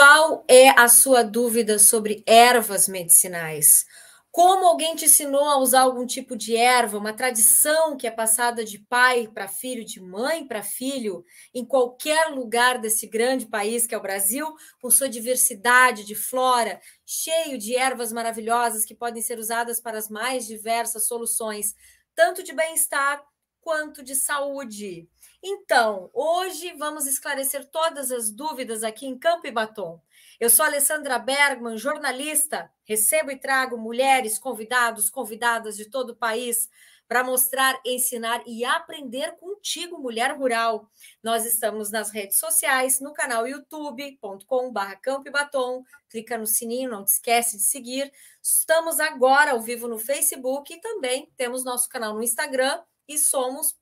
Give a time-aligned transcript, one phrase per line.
[0.00, 3.84] Qual é a sua dúvida sobre ervas medicinais?
[4.30, 8.64] Como alguém te ensinou a usar algum tipo de erva, uma tradição que é passada
[8.64, 13.94] de pai para filho, de mãe para filho, em qualquer lugar desse grande país que
[13.96, 14.46] é o Brasil,
[14.80, 20.08] com sua diversidade de flora, cheio de ervas maravilhosas que podem ser usadas para as
[20.08, 21.74] mais diversas soluções,
[22.14, 23.20] tanto de bem-estar
[23.60, 25.08] quanto de saúde.
[25.42, 30.02] Então, hoje vamos esclarecer todas as dúvidas aqui em Campo e Batom.
[30.40, 32.70] Eu sou Alessandra Bergman, jornalista.
[32.84, 36.68] Recebo e trago mulheres, convidados, convidadas de todo o país
[37.06, 40.90] para mostrar, ensinar e aprender contigo, mulher rural.
[41.22, 45.84] Nós estamos nas redes sociais, no canal youtube.com.br Campo e Batom.
[46.10, 48.12] Clica no sininho, não te esquece de seguir.
[48.42, 53.72] Estamos agora ao vivo no Facebook e também temos nosso canal no Instagram e somos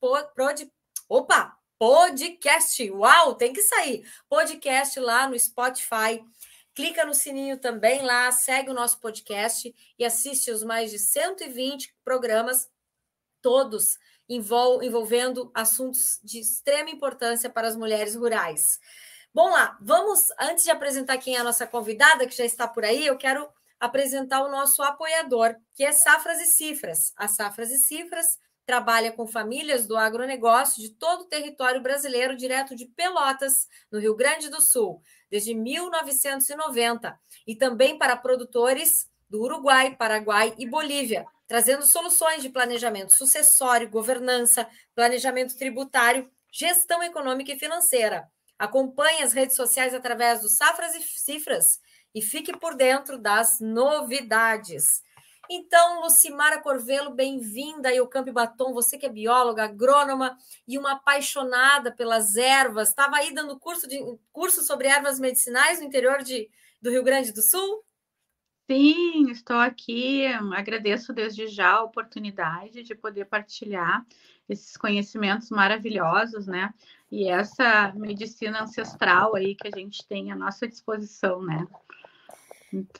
[1.08, 2.90] opa, podcast.
[2.90, 4.08] Uau, tem que sair.
[4.28, 6.24] Podcast lá no Spotify
[6.76, 11.96] Clica no sininho também lá, segue o nosso podcast e assiste os mais de 120
[12.04, 12.68] programas,
[13.40, 13.98] todos
[14.28, 18.78] envol envolvendo assuntos de extrema importância para as mulheres rurais.
[19.32, 22.84] Bom lá, vamos, antes de apresentar quem é a nossa convidada, que já está por
[22.84, 23.48] aí, eu quero
[23.80, 27.14] apresentar o nosso apoiador, que é Safras e Cifras.
[27.16, 32.74] A Safras e Cifras trabalha com famílias do agronegócio de todo o território brasileiro, direto
[32.74, 35.00] de Pelotas, no Rio Grande do Sul
[35.30, 43.14] desde 1990, e também para produtores do Uruguai, Paraguai e Bolívia, trazendo soluções de planejamento
[43.14, 48.28] sucessório, governança, planejamento tributário, gestão econômica e financeira.
[48.58, 51.80] Acompanhe as redes sociais através do Safras e Cifras
[52.14, 55.02] e fique por dentro das novidades.
[55.48, 61.92] Então, Lucimara Corvelo, bem-vinda ao Campo Batom, você que é bióloga, agrônoma e uma apaixonada
[61.92, 62.88] pelas ervas.
[62.88, 63.98] Estava aí dando curso, de,
[64.32, 66.50] curso sobre ervas medicinais no interior de,
[66.82, 67.84] do Rio Grande do Sul?
[68.68, 70.26] Sim, estou aqui.
[70.52, 74.04] Agradeço desde já a oportunidade de poder partilhar
[74.48, 76.74] esses conhecimentos maravilhosos, né?
[77.08, 81.64] E essa medicina ancestral aí que a gente tem à nossa disposição, né?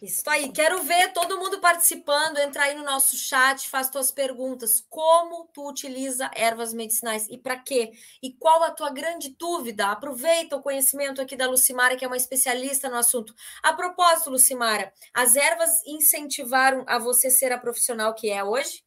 [0.01, 4.85] Isso aí, quero ver todo mundo participando, entra aí no nosso chat, faz tuas perguntas.
[4.89, 7.93] Como tu utiliza ervas medicinais e para quê?
[8.23, 9.89] E qual a tua grande dúvida?
[9.89, 13.35] Aproveita o conhecimento aqui da Lucimara, que é uma especialista no assunto.
[13.63, 18.85] A propósito, Lucimara, as ervas incentivaram a você ser a profissional que é hoje?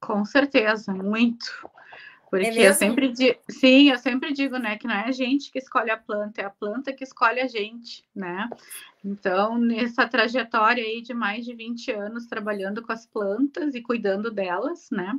[0.00, 1.70] Com certeza, muito.
[2.32, 5.52] Porque é eu sempre digo, sim, eu sempre digo, né, que não é a gente
[5.52, 8.48] que escolhe a planta, é a planta que escolhe a gente, né?
[9.04, 14.30] Então, nessa trajetória aí de mais de 20 anos trabalhando com as plantas e cuidando
[14.30, 15.12] delas, né?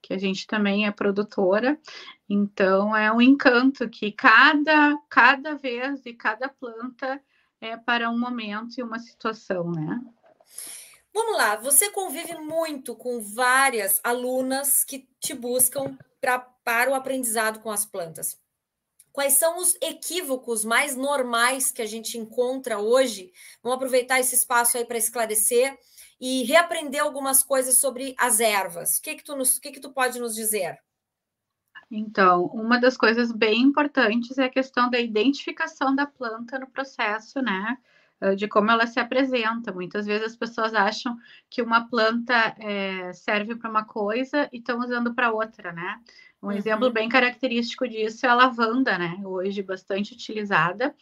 [0.00, 1.78] Que a gente também é produtora.
[2.30, 7.20] Então, é um encanto que cada cada vez e cada planta
[7.60, 10.00] é para um momento e uma situação, né?
[11.12, 17.60] Vamos lá, você convive muito com várias alunas que te buscam pra, para o aprendizado
[17.60, 18.40] com as plantas.
[19.12, 23.30] Quais são os equívocos mais normais que a gente encontra hoje?
[23.62, 25.78] Vamos aproveitar esse espaço aí para esclarecer
[26.18, 28.96] e reaprender algumas coisas sobre as ervas.
[28.96, 30.78] O que que tu, nos, o que que tu pode nos dizer?
[31.90, 37.42] Então, uma das coisas bem importantes é a questão da identificação da planta no processo,
[37.42, 37.76] né?
[38.34, 39.72] De como ela se apresenta.
[39.72, 41.16] Muitas vezes as pessoas acham
[41.50, 46.00] que uma planta é, serve para uma coisa e estão usando para outra, né?
[46.42, 46.52] Um uhum.
[46.52, 49.18] exemplo bem característico disso é a lavanda, né?
[49.24, 50.94] Hoje bastante utilizada,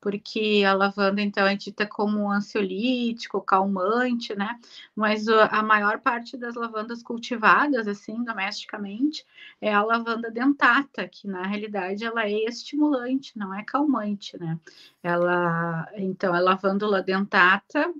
[0.00, 4.58] porque a lavanda, então, é dita como ansiolítico, calmante, né?
[4.94, 9.26] Mas a maior parte das lavandas cultivadas, assim, domesticamente,
[9.60, 14.58] é a lavanda dentata, que na realidade ela é estimulante, não é calmante, né?
[15.02, 17.92] Ela, então, a lavândula dentata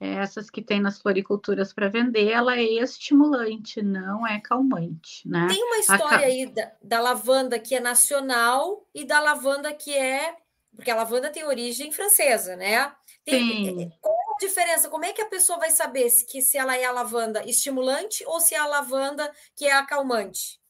[0.00, 5.48] essas que tem nas floriculturas para vender, ela é estimulante, não é calmante, né?
[5.50, 10.36] Tem uma história aí da, da, lavanda que é nacional e da lavanda que é,
[10.78, 12.94] porque a lavanda tem origem francesa, né?
[13.24, 13.92] Tem, Sim.
[14.00, 14.88] Qual é a diferença?
[14.88, 18.24] Como é que a pessoa vai saber se, que se ela é a lavanda estimulante
[18.28, 20.60] ou se é a lavanda que é acalmante?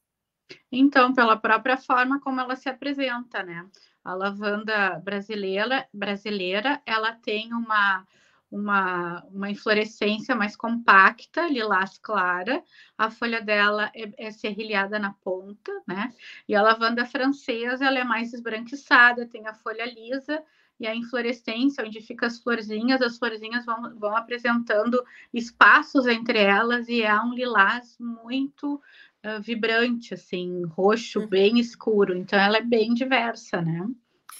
[0.72, 3.68] Então, pela própria forma como ela se apresenta, né?
[4.02, 8.06] A lavanda brasileira, brasileira, ela tem uma
[8.50, 12.62] uma, uma inflorescência mais compacta, lilás clara,
[12.96, 16.12] a folha dela é, é serrilhada na ponta, né?
[16.48, 20.42] E a lavanda francesa, ela é mais esbranquiçada, tem a folha lisa
[20.80, 25.02] e a inflorescência, onde ficam as florzinhas, as florzinhas vão, vão apresentando
[25.34, 31.28] espaços entre elas e é um lilás muito uh, vibrante, assim, roxo, uhum.
[31.28, 32.16] bem escuro.
[32.16, 33.86] Então, ela é bem diversa, né?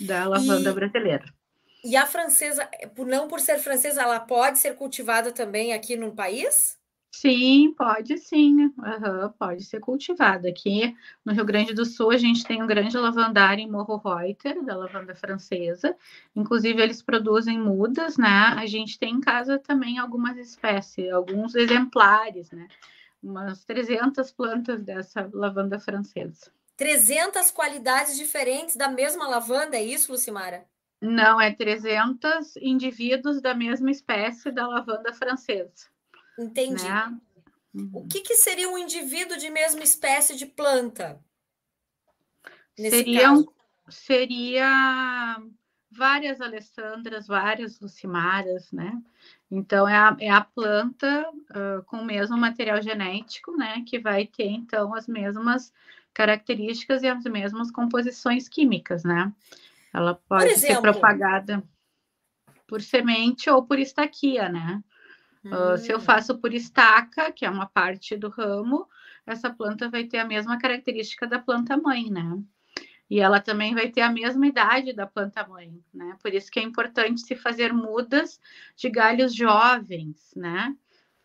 [0.01, 0.73] Da lavanda e...
[0.73, 1.38] brasileira.
[1.85, 6.15] E a francesa, por não por ser francesa, ela pode ser cultivada também aqui no
[6.15, 6.79] país?
[7.11, 10.49] Sim, pode sim, uhum, pode ser cultivada.
[10.49, 10.95] Aqui
[11.25, 14.77] no Rio Grande do Sul, a gente tem um grande lavandário em Morro Reuter, da
[14.77, 15.97] lavanda francesa.
[16.37, 18.55] Inclusive, eles produzem mudas, né?
[18.57, 22.69] A gente tem em casa também algumas espécies, alguns exemplares, né?
[23.23, 26.53] Umas 300 plantas dessa lavanda francesa.
[26.77, 30.65] 300 qualidades diferentes da mesma lavanda, é isso, Lucimara?
[31.01, 35.87] Não, é 300 indivíduos da mesma espécie da lavanda francesa.
[36.39, 36.85] Entendi.
[36.85, 37.19] Né?
[37.93, 41.21] O que, que, seria um indivíduo de mesma espécie de planta?
[42.77, 43.47] Seriam,
[43.89, 45.41] seria
[45.91, 49.01] várias Alessandras, várias Lucimaras, né?
[49.51, 53.83] Então, é a, é a planta uh, com o mesmo material genético, né?
[53.87, 55.73] Que vai ter, então, as mesmas
[56.13, 59.33] características e as mesmas composições químicas, né?
[59.93, 61.63] Ela pode exemplo, ser propagada
[62.67, 64.83] por semente ou por estaquia, né?
[65.45, 65.51] Hum.
[65.51, 66.03] Uh, se eu hum.
[66.03, 68.87] faço por estaca, que é uma parte do ramo,
[69.27, 72.39] essa planta vai ter a mesma característica da planta mãe, né?
[73.11, 76.17] E ela também vai ter a mesma idade da planta mãe, né?
[76.23, 78.39] Por isso que é importante se fazer mudas
[78.77, 80.77] de galhos jovens, né?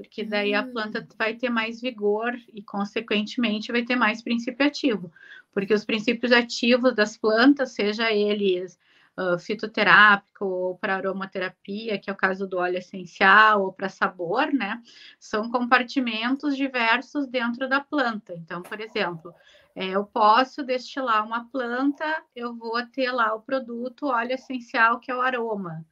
[0.04, 0.60] Porque daí hum.
[0.60, 1.16] a planta hum.
[1.18, 5.12] vai ter mais vigor e, consequentemente, vai ter mais princípio ativo.
[5.54, 8.78] Porque os princípios ativos das plantas, seja eles
[9.18, 14.52] uh, fitoterápico ou para aromaterapia, que é o caso do óleo essencial, ou para sabor,
[14.52, 14.82] né?
[15.20, 18.34] São compartimentos diversos dentro da planta.
[18.34, 19.34] Então, por exemplo,
[19.76, 22.06] é, eu posso destilar uma planta,
[22.36, 25.86] eu vou ter lá o produto óleo essencial, que é o aroma.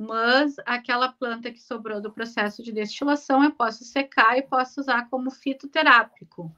[0.00, 5.10] Mas aquela planta que sobrou do processo de destilação, eu posso secar e posso usar
[5.10, 6.50] como fitoterápico,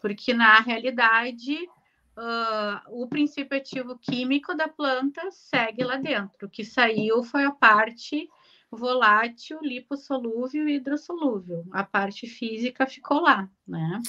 [0.00, 1.68] porque na realidade
[2.16, 6.46] uh, o princípio ativo químico da planta segue lá dentro.
[6.46, 8.30] O que saiu foi a parte
[8.70, 11.66] volátil, lipossolúvel e hidrossolúvel.
[11.72, 14.00] A parte física ficou lá, né?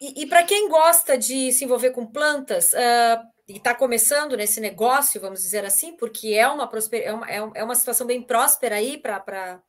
[0.00, 4.60] E, e para quem gosta de se envolver com plantas uh, e está começando nesse
[4.60, 8.76] negócio, vamos dizer assim, porque é uma, prosper, é uma, é uma situação bem próspera
[8.76, 9.62] aí para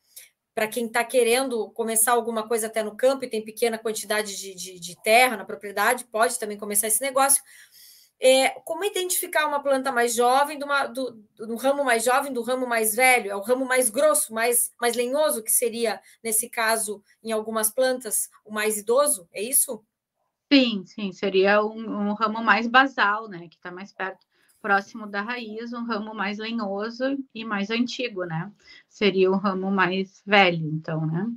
[0.53, 4.53] para quem está querendo começar alguma coisa até no campo e tem pequena quantidade de,
[4.53, 7.41] de, de terra na propriedade, pode também começar esse negócio.
[8.19, 12.67] É, como identificar uma planta mais jovem do, do, do, ramo mais jovem do ramo
[12.67, 13.31] mais velho?
[13.31, 18.27] É o ramo mais grosso, mais, mais lenhoso, que seria, nesse caso, em algumas plantas,
[18.43, 19.29] o mais idoso?
[19.31, 19.81] É isso?
[20.51, 23.47] Sim, sim, seria um, um ramo mais basal, né?
[23.47, 24.25] Que está mais perto
[24.61, 28.51] próximo da raiz, um ramo mais lenhoso e mais antigo, né?
[28.87, 31.27] Seria o ramo mais velho, então, né?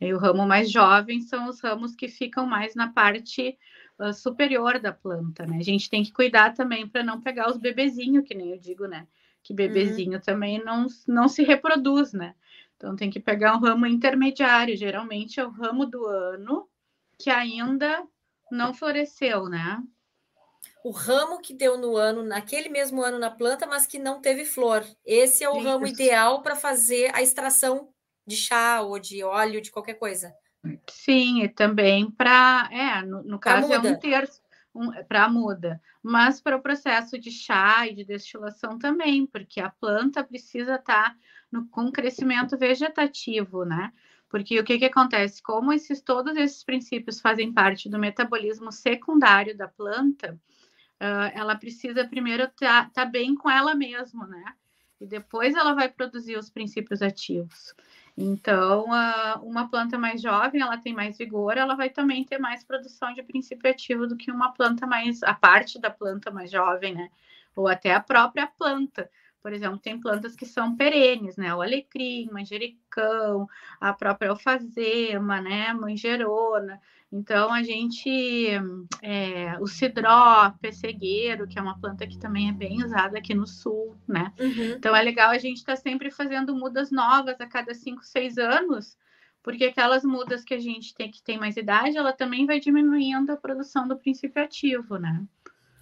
[0.00, 3.58] E o ramo mais jovem são os ramos que ficam mais na parte
[3.98, 5.56] uh, superior da planta, né?
[5.58, 8.86] A gente tem que cuidar também para não pegar os bebezinhos, que nem eu digo,
[8.86, 9.06] né?
[9.42, 9.56] Que uhum.
[9.56, 10.20] bebezinho uhum.
[10.20, 12.34] também não, não se reproduz, né?
[12.76, 16.68] Então tem que pegar um ramo intermediário, geralmente é o ramo do ano
[17.18, 18.06] que ainda
[18.50, 19.82] não floresceu, né?
[20.84, 24.44] o ramo que deu no ano, naquele mesmo ano na planta, mas que não teve
[24.44, 24.84] flor.
[25.04, 27.88] Esse é o Sim, ramo ideal para fazer a extração
[28.26, 30.34] de chá ou de óleo, de qualquer coisa.
[30.90, 34.42] Sim, e também para, é, no, no caso é um terço
[34.74, 39.60] um, para a muda, mas para o processo de chá e de destilação também, porque
[39.60, 41.16] a planta precisa estar tá
[41.50, 43.90] no, com crescimento vegetativo, né?
[44.34, 45.40] Porque o que, que acontece?
[45.40, 50.32] Como esses, todos esses princípios fazem parte do metabolismo secundário da planta,
[51.00, 54.44] uh, ela precisa primeiro estar tá, tá bem com ela mesma, né?
[55.00, 57.76] E depois ela vai produzir os princípios ativos.
[58.18, 62.64] Então, uh, uma planta mais jovem, ela tem mais vigor, ela vai também ter mais
[62.64, 66.92] produção de princípio ativo do que uma planta mais, a parte da planta mais jovem,
[66.92, 67.08] né?
[67.54, 69.08] Ou até a própria planta.
[69.44, 71.54] Por exemplo, tem plantas que são perenes, né?
[71.54, 73.46] O alecrim, manjericão,
[73.78, 75.70] a própria alfazema, né?
[75.74, 76.80] Manjerona.
[77.12, 78.48] Então, a gente,
[79.02, 83.46] é, o cidró, pessegueiro, que é uma planta que também é bem usada aqui no
[83.46, 84.32] sul, né?
[84.40, 84.76] Uhum.
[84.78, 88.38] Então, é legal a gente estar tá sempre fazendo mudas novas a cada cinco, seis
[88.38, 88.96] anos,
[89.42, 93.30] porque aquelas mudas que a gente tem que tem mais idade, ela também vai diminuindo
[93.30, 95.22] a produção do princípio ativo, né?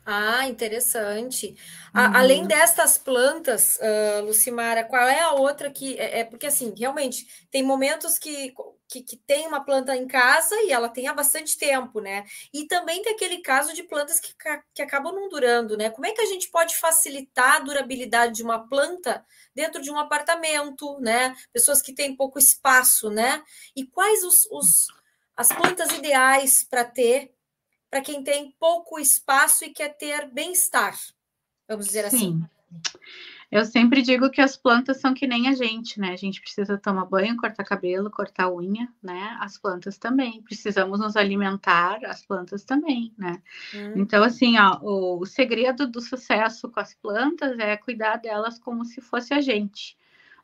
[0.05, 1.57] Ah, interessante.
[1.95, 2.17] A, uhum.
[2.17, 5.97] Além destas plantas, uh, Lucimara, qual é a outra que.
[5.97, 8.53] É, é, porque, assim, realmente, tem momentos que,
[8.89, 12.25] que, que, tem uma planta em casa e ela tem há bastante tempo, né?
[12.53, 14.35] E também tem aquele caso de plantas que,
[14.75, 15.89] que acabam não durando, né?
[15.89, 19.99] Como é que a gente pode facilitar a durabilidade de uma planta dentro de um
[19.99, 21.37] apartamento, né?
[21.53, 23.41] Pessoas que têm pouco espaço, né?
[23.77, 24.89] E quais os, os
[25.37, 27.33] as plantas ideais para ter
[27.93, 30.99] para quem tem pouco espaço e quer ter bem-estar,
[31.69, 32.41] vamos dizer assim.
[32.41, 32.45] Sim.
[33.51, 36.13] Eu sempre digo que as plantas são que nem a gente, né?
[36.13, 39.37] A gente precisa tomar banho, cortar cabelo, cortar unha, né?
[39.39, 40.41] As plantas também.
[40.41, 43.43] Precisamos nos alimentar, as plantas também, né?
[43.75, 43.93] Hum.
[43.97, 48.87] Então, assim, ó, o, o segredo do sucesso com as plantas é cuidar delas como
[48.87, 49.99] se fosse a gente,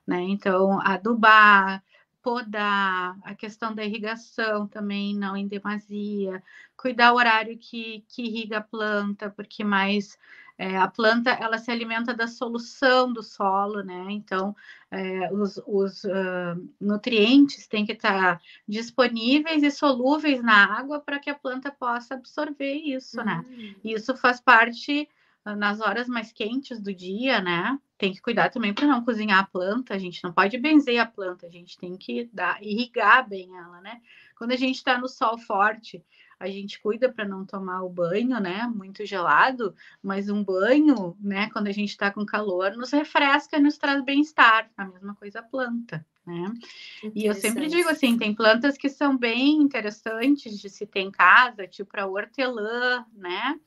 [0.07, 0.21] né?
[0.21, 1.83] Então, adubar,
[2.23, 6.43] podar, a questão da irrigação também, não em demasia,
[6.79, 10.17] cuidar o horário que, que irriga a planta, porque mais
[10.57, 14.07] é, a planta ela se alimenta da solução do solo, né?
[14.11, 14.55] Então
[14.91, 21.29] é, os, os uh, nutrientes têm que estar disponíveis e solúveis na água para que
[21.29, 23.45] a planta possa absorver isso, né?
[23.49, 23.57] uhum.
[23.57, 23.75] né?
[23.85, 25.09] Isso faz parte
[25.45, 27.79] uh, nas horas mais quentes do dia, né?
[27.97, 29.95] Tem que cuidar também para não cozinhar a planta.
[29.95, 33.81] A gente não pode benzer a planta, a gente tem que dar irrigar bem ela,
[33.81, 34.01] né?
[34.37, 36.05] Quando a gente está no sol forte,
[36.39, 38.67] a gente cuida para não tomar o banho, né?
[38.73, 41.51] Muito gelado, mas um banho, né?
[41.51, 44.71] Quando a gente está com calor, nos refresca e nos traz bem-estar.
[44.77, 46.53] A mesma coisa a planta, né?
[47.15, 51.11] E eu sempre digo assim, tem plantas que são bem interessantes de se ter em
[51.11, 53.59] casa, tipo a hortelã, né?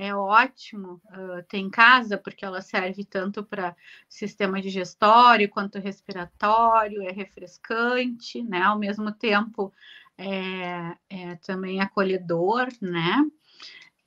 [0.00, 3.74] É ótimo uh, ter em casa, porque ela serve tanto para
[4.08, 8.62] sistema digestório quanto respiratório, é refrescante, né?
[8.62, 9.72] Ao mesmo tempo,
[10.16, 13.26] é, é também acolhedor, né?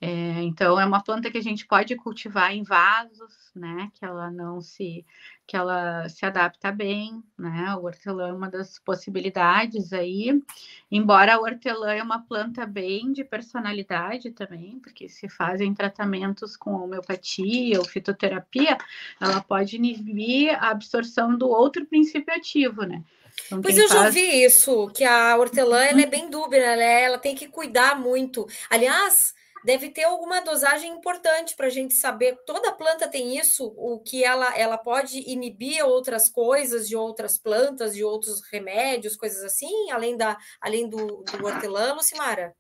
[0.04, 3.92] É, então é uma planta que a gente pode cultivar em vasos, né?
[3.94, 5.06] Que ela não se
[5.46, 7.76] que ela se adapta bem, né?
[7.76, 10.42] O hortelã é uma das possibilidades aí.
[10.90, 16.72] Embora a hortelã é uma planta bem de personalidade também, porque se fazem tratamentos com
[16.72, 18.78] homeopatia ou fitoterapia,
[19.20, 23.04] ela pode inibir a absorção do outro princípio ativo, né?
[23.46, 24.02] Então, pois eu faz...
[24.02, 28.00] já vi isso, que a hortelã é bem dúbia, ela, é, ela tem que cuidar
[28.00, 28.48] muito.
[28.70, 32.38] Aliás, deve ter alguma dosagem importante para a gente saber.
[32.46, 37.94] Toda planta tem isso, o que ela, ela pode inibir outras coisas de outras plantas,
[37.94, 42.56] de outros remédios, coisas assim, além, da, além do, do hortelã, Lucimara?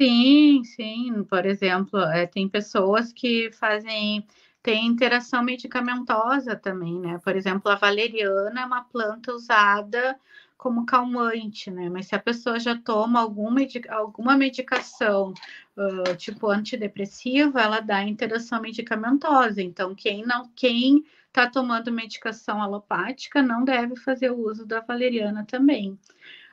[0.00, 1.24] Sim, sim.
[1.24, 4.26] Por exemplo, é, tem pessoas que fazem
[4.64, 7.20] tem interação medicamentosa também, né?
[7.22, 10.18] Por exemplo, a valeriana é uma planta usada
[10.56, 11.88] como calmante, né?
[11.88, 15.34] Mas se a pessoa já toma alguma, alguma medicação,
[15.76, 19.62] uh, tipo antidepressiva, ela dá interação medicamentosa.
[19.62, 25.44] Então, quem não, quem está tomando medicação alopática não deve fazer o uso da valeriana
[25.44, 25.98] também.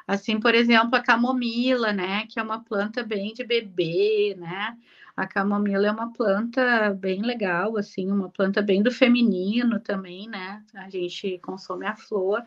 [0.08, 2.25] Assim, por exemplo, a camomila, né?
[2.27, 4.77] Que é uma planta bem de bebê, né?
[5.15, 10.63] A camomila é uma planta bem legal, assim, uma planta bem do feminino também, né?
[10.74, 12.41] A gente consome a flor,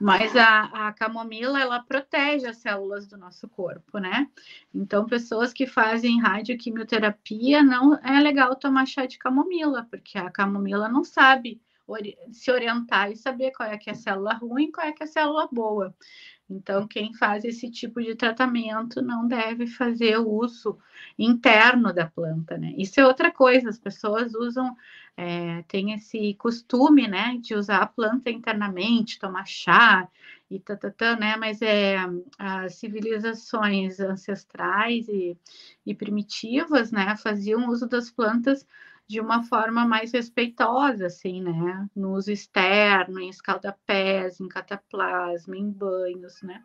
[0.00, 4.28] mas a, a camomila ela protege as células do nosso corpo, né?
[4.74, 10.88] Então, pessoas que fazem radioquimioterapia não é legal tomar chá de camomila, porque a camomila
[10.88, 11.60] não sabe
[12.32, 15.06] se orientar e saber qual é que é a célula ruim qual é que é
[15.06, 15.94] a célula boa.
[16.48, 20.78] Então, quem faz esse tipo de tratamento não deve fazer uso
[21.18, 22.72] interno da planta, né?
[22.78, 24.76] Isso é outra coisa, as pessoas usam,
[25.16, 30.08] é, tem esse costume, né, de usar a planta internamente, tomar chá
[30.48, 31.36] e tatatã, né?
[31.36, 31.96] Mas é,
[32.38, 35.36] as civilizações ancestrais e,
[35.84, 38.64] e primitivas, né, faziam uso das plantas
[39.08, 41.88] de uma forma mais respeitosa, assim, né?
[41.94, 46.62] No uso externo, em escaldapés, em cataplasma, em banhos, né?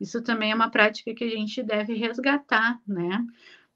[0.00, 3.24] Isso também é uma prática que a gente deve resgatar, né?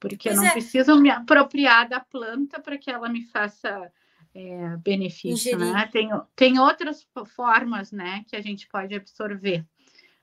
[0.00, 0.52] Porque pois eu não é.
[0.52, 3.90] preciso me apropriar da planta para que ela me faça
[4.34, 5.66] é, benefício, né?
[5.66, 5.74] Ingerir.
[5.74, 5.88] né?
[5.92, 9.64] Tem, tem outras formas, né, que a gente pode absorver.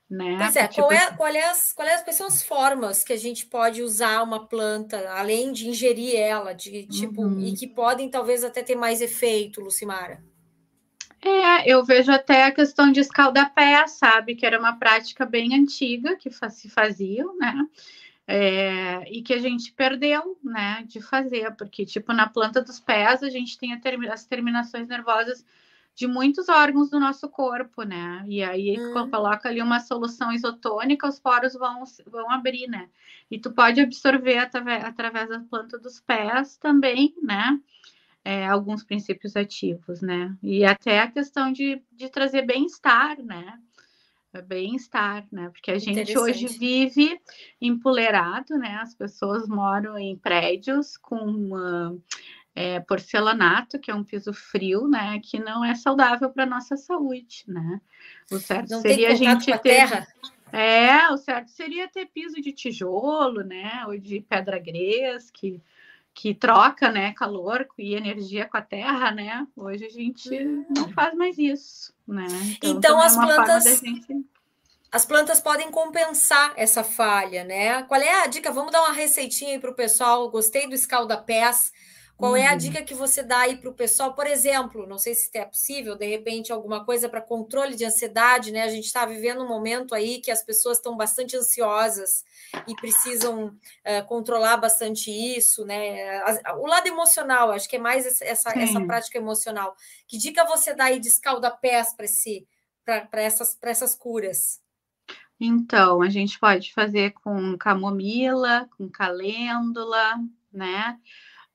[0.08, 0.36] Né?
[0.38, 0.82] Pois é, tipo...
[0.82, 3.82] qual, é, qual, é as, qual é, quais são as formas que a gente pode
[3.82, 7.40] usar uma planta, além de ingerir ela, de tipo, uhum.
[7.40, 10.22] e que podem talvez até ter mais efeito, Lucimara?
[11.20, 14.36] É, eu vejo até a questão de escaldapé, sabe?
[14.36, 17.66] Que era uma prática bem antiga que se faziam, né?
[18.28, 23.22] É, e que a gente perdeu, né, de fazer, porque, tipo, na planta dos pés
[23.22, 25.44] a gente tem as terminações nervosas
[25.96, 28.22] de muitos órgãos do nosso corpo, né?
[28.28, 29.10] E aí hum.
[29.10, 32.86] coloca ali uma solução isotônica, os poros vão, vão abrir, né?
[33.30, 37.58] E tu pode absorver através, através da planta dos pés também, né?
[38.22, 40.36] É, alguns princípios ativos, né?
[40.42, 43.58] E até a questão de, de trazer bem-estar, né?
[44.46, 45.48] Bem-estar, né?
[45.48, 47.18] Porque a gente hoje vive
[47.58, 48.78] empolerado, né?
[48.82, 51.98] As pessoas moram em prédios com
[52.56, 57.44] é, porcelanato, que é um piso frio, né, que não é saudável para nossa saúde,
[57.46, 57.82] né?
[58.32, 60.08] O certo não seria a gente ter terra.
[60.50, 65.60] É, o certo seria ter piso de tijolo, né, ou de pedra gresque,
[66.14, 69.46] que troca, né, calor e energia com a terra, né?
[69.54, 70.30] Hoje a gente
[70.74, 72.26] não faz mais isso, né?
[72.62, 74.26] Então, então é as plantas gente...
[74.90, 77.82] as plantas podem compensar essa falha, né?
[77.82, 78.50] Qual é a dica?
[78.50, 80.30] Vamos dar uma receitinha aí para o pessoal.
[80.30, 81.70] Gostei do escalda-pés.
[82.16, 82.36] Qual uhum.
[82.38, 82.56] é a uhum.
[82.56, 84.14] dica que você dá aí para o pessoal?
[84.14, 88.50] Por exemplo, não sei se é possível, de repente, alguma coisa para controle de ansiedade,
[88.50, 88.62] né?
[88.62, 92.24] A gente está vivendo um momento aí que as pessoas estão bastante ansiosas
[92.66, 96.22] e precisam uh, controlar bastante isso, né?
[96.58, 99.76] O lado emocional, acho que é mais essa, essa, prática emocional.
[100.08, 102.48] Que dica você dá aí de escalda-pés para si,
[102.82, 104.62] para essas, essas curas?
[105.38, 110.14] Então, a gente pode fazer com camomila, com calêndula,
[110.50, 110.98] né?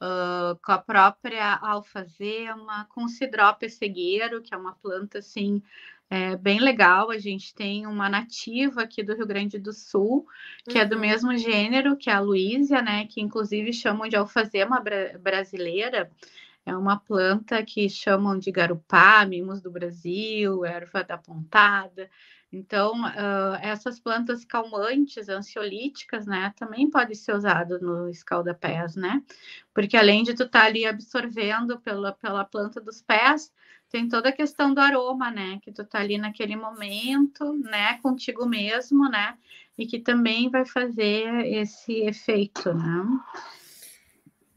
[0.02, 5.62] Uh, com a própria alfazema, com cidró pessegueiro, que é uma planta assim
[6.10, 7.12] é, bem legal.
[7.12, 10.28] A gente tem uma nativa aqui do Rio Grande do Sul,
[10.68, 10.82] que uhum.
[10.82, 11.02] é do uhum.
[11.02, 13.06] mesmo gênero que a Luísia, né?
[13.06, 16.12] Que inclusive chamam de alfazema bra brasileira.
[16.66, 22.10] É uma planta que chamam de garupá, mimos do Brasil, erva da pontada.
[22.52, 29.24] Então, uh, essas plantas calmantes, ansiolíticas, né, também podem ser usadas no escalda-pés, né?
[29.74, 33.54] Porque além de tu estar tá ali absorvendo pela, pela planta dos pés,
[33.90, 35.60] tem toda a questão do aroma, né?
[35.62, 39.38] Que tu tá ali naquele momento, né, contigo mesmo, né?
[39.78, 43.06] E que também vai fazer esse efeito, né?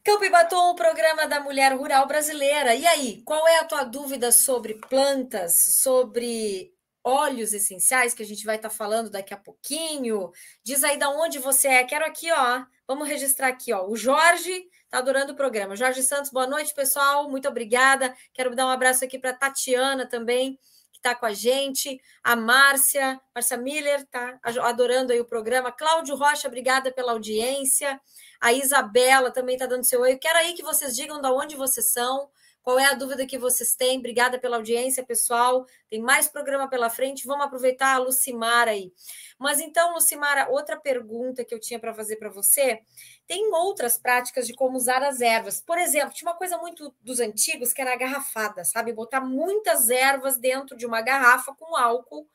[0.06, 2.74] E Batom, o programa da mulher rural brasileira.
[2.74, 6.73] E aí, qual é a tua dúvida sobre plantas, sobre
[7.04, 10.32] óleos essenciais, que a gente vai estar tá falando daqui a pouquinho.
[10.62, 11.84] Diz aí da onde você é.
[11.84, 12.64] Quero aqui, ó.
[12.88, 13.86] Vamos registrar aqui, ó.
[13.86, 15.76] O Jorge está adorando o programa.
[15.76, 17.28] Jorge Santos, boa noite, pessoal.
[17.28, 18.14] Muito obrigada.
[18.32, 20.58] Quero dar um abraço aqui para Tatiana também,
[20.90, 22.00] que está com a gente.
[22.22, 25.70] A Márcia, Márcia Miller, está adorando aí o programa.
[25.70, 28.00] Cláudio Rocha, obrigada pela audiência.
[28.40, 30.16] A Isabela também está dando seu oi.
[30.16, 32.30] Quero aí que vocês digam da onde vocês são.
[32.64, 33.98] Qual é a dúvida que vocês têm?
[33.98, 35.66] Obrigada pela audiência, pessoal.
[35.90, 37.26] Tem mais programa pela frente.
[37.26, 38.90] Vamos aproveitar a Lucimara aí.
[39.38, 42.80] Mas então, Lucimara, outra pergunta que eu tinha para fazer para você.
[43.26, 45.60] Tem outras práticas de como usar as ervas.
[45.60, 48.94] Por exemplo, tinha uma coisa muito dos antigos que era a garrafada, sabe?
[48.94, 52.26] Botar muitas ervas dentro de uma garrafa com álcool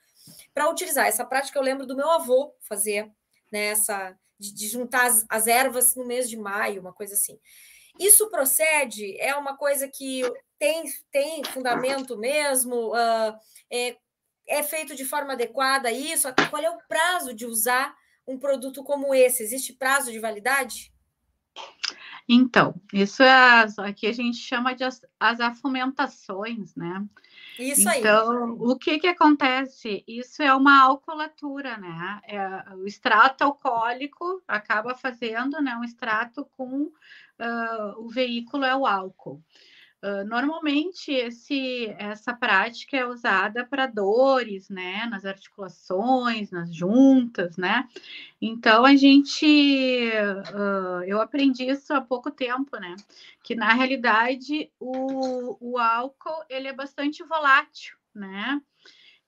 [0.53, 1.07] para utilizar.
[1.07, 3.11] Essa prática eu lembro do meu avô fazer,
[3.51, 3.69] né?
[3.69, 7.39] Essa, de, de juntar as, as ervas no mês de maio, uma coisa assim.
[7.99, 9.19] Isso procede?
[9.19, 10.21] É uma coisa que
[10.57, 12.93] tem, tem fundamento mesmo?
[12.93, 13.37] Uh,
[13.69, 13.97] é,
[14.47, 16.27] é feito de forma adequada isso?
[16.49, 17.93] Qual é o prazo de usar
[18.25, 19.43] um produto como esse?
[19.43, 20.93] Existe prazo de validade?
[22.27, 27.05] Então, isso é aqui a gente chama de as, as afomentações, né?
[27.59, 27.99] Isso aí.
[27.99, 30.01] Então, o que que acontece?
[30.07, 32.21] Isso é uma alcoolatura, né?
[32.23, 36.91] É, o extrato alcoólico acaba fazendo, né, um extrato com uh,
[37.97, 39.43] o veículo é o álcool.
[40.27, 47.85] Normalmente esse, essa prática é usada para dores, né, nas articulações, nas juntas, né.
[48.41, 49.45] Então a gente,
[50.55, 52.95] uh, eu aprendi isso há pouco tempo, né,
[53.43, 58.61] que na realidade o, o álcool ele é bastante volátil, né.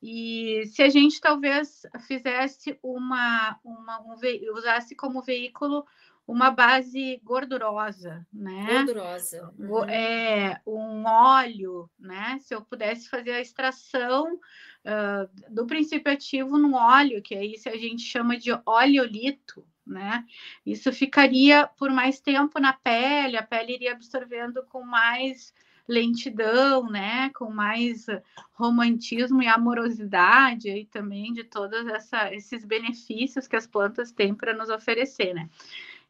[0.01, 4.15] E se a gente talvez fizesse uma, uma um,
[4.55, 5.85] usasse como veículo
[6.27, 8.83] uma base gordurosa, né?
[8.85, 9.53] Gordurosa.
[9.57, 9.83] Uhum.
[9.85, 12.37] É, um óleo, né?
[12.39, 17.67] Se eu pudesse fazer a extração uh, do princípio ativo no óleo, que aí se
[17.67, 20.25] a gente chama de oleolito, né?
[20.65, 25.53] Isso ficaria por mais tempo na pele, a pele iria absorvendo com mais
[25.87, 28.05] lentidão, né, com mais
[28.53, 34.53] romantismo e amorosidade aí também de todos essa, esses benefícios que as plantas têm para
[34.53, 35.49] nos oferecer, né?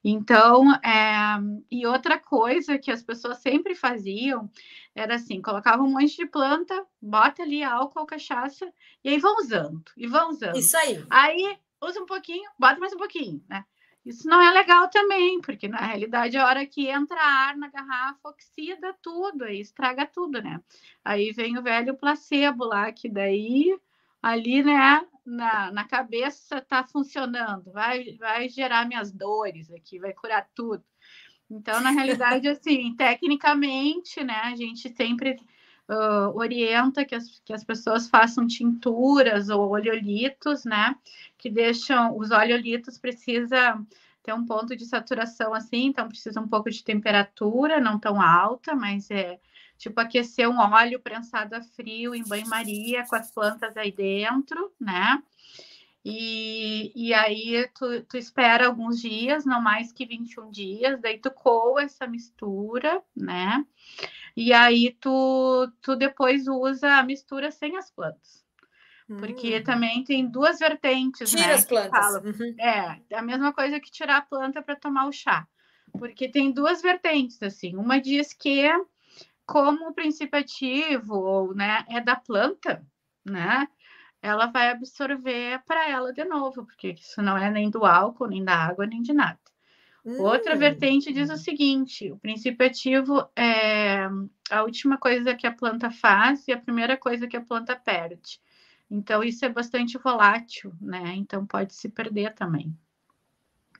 [0.03, 1.37] Então, é,
[1.69, 4.49] e outra coisa que as pessoas sempre faziam
[4.95, 8.71] era assim: colocavam um monte de planta, bota ali álcool, cachaça,
[9.03, 10.57] e aí vão usando, e vão usando.
[10.57, 11.03] Isso aí.
[11.09, 13.63] Aí usa um pouquinho, bota mais um pouquinho, né?
[14.03, 18.29] Isso não é legal também, porque na realidade a hora que entra ar na garrafa
[18.29, 20.59] oxida tudo, aí estraga tudo, né?
[21.05, 23.77] Aí vem o velho placebo lá, que daí
[24.21, 30.47] ali, né, na, na cabeça está funcionando, vai, vai gerar minhas dores aqui, vai curar
[30.55, 30.83] tudo.
[31.49, 35.37] Então, na realidade, assim, tecnicamente, né, a gente sempre
[35.89, 40.95] uh, orienta que as, que as pessoas façam tinturas ou oleolitos, né,
[41.37, 43.79] que deixam, os oleolitos precisa
[44.23, 48.75] ter um ponto de saturação assim, então precisa um pouco de temperatura, não tão alta,
[48.75, 49.39] mas é
[49.81, 55.21] tipo aquecer um óleo prensado a frio em banho-maria com as plantas aí dentro, né?
[56.05, 61.31] E, e aí tu, tu espera alguns dias, não mais que 21 dias, daí tu
[61.31, 63.65] coa essa mistura, né?
[64.37, 68.45] E aí tu, tu depois usa a mistura sem as plantas.
[69.07, 69.63] Porque hum.
[69.63, 72.15] também tem duas vertentes, Tira né, as plantas.
[72.23, 72.55] Uhum.
[72.59, 75.47] É, a mesma coisa que tirar a planta para tomar o chá.
[75.91, 77.75] Porque tem duas vertentes, assim.
[77.75, 78.71] Uma diz que
[79.45, 82.85] como o princípio ativo, né, é da planta,
[83.25, 83.67] né?
[84.21, 88.43] ela vai absorver para ela de novo, porque isso não é nem do álcool, nem
[88.43, 89.39] da água, nem de nada.
[90.05, 90.21] Hum.
[90.21, 94.07] Outra vertente diz o seguinte: o princípio ativo é
[94.49, 98.39] a última coisa que a planta faz e a primeira coisa que a planta perde.
[98.89, 101.13] Então, isso é bastante volátil, né?
[101.15, 102.75] Então, pode se perder também.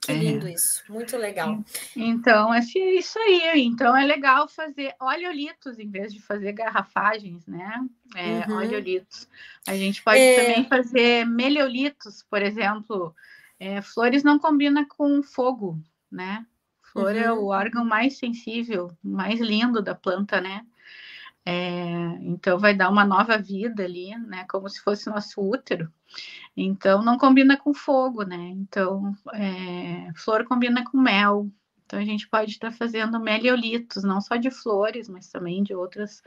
[0.04, 0.52] Que lindo é.
[0.52, 1.64] isso, muito legal.
[1.94, 3.62] Então, é isso aí.
[3.62, 7.86] Então, é legal fazer oleolitos em vez de fazer garrafagens, né?
[8.16, 8.56] É, uhum.
[8.56, 9.28] Oleolitos.
[9.64, 10.42] A gente pode é...
[10.42, 13.14] também fazer meliolitos, por exemplo.
[13.60, 16.44] É, flores não combina com fogo, né?
[16.82, 17.20] Flor uhum.
[17.20, 20.66] é o órgão mais sensível, mais lindo da planta, né?
[21.44, 21.82] É,
[22.20, 24.46] então vai dar uma nova vida ali, né?
[24.48, 25.92] Como se fosse nosso útero.
[26.56, 28.52] Então não combina com fogo, né?
[28.56, 31.48] Então é, flor combina com mel.
[31.84, 36.22] Então a gente pode estar fazendo meliolitos, não só de flores, mas também de outras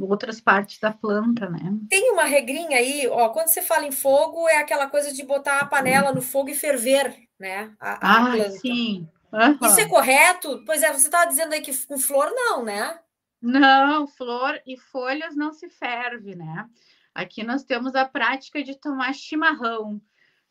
[0.00, 1.58] outras partes da planta, né?
[1.88, 5.58] Tem uma regrinha aí, ó, quando você fala em fogo, é aquela coisa de botar
[5.58, 7.72] a panela no fogo e ferver, né?
[7.80, 8.50] A, a ah, planta.
[8.50, 9.08] sim.
[9.32, 9.58] Uhum.
[9.66, 10.62] Isso é correto?
[10.64, 12.98] Pois é, você estava dizendo aí que com flor não, né?
[13.40, 16.68] Não, flor e folhas não se ferve, né?
[17.14, 20.00] Aqui nós temos a prática de tomar chimarrão,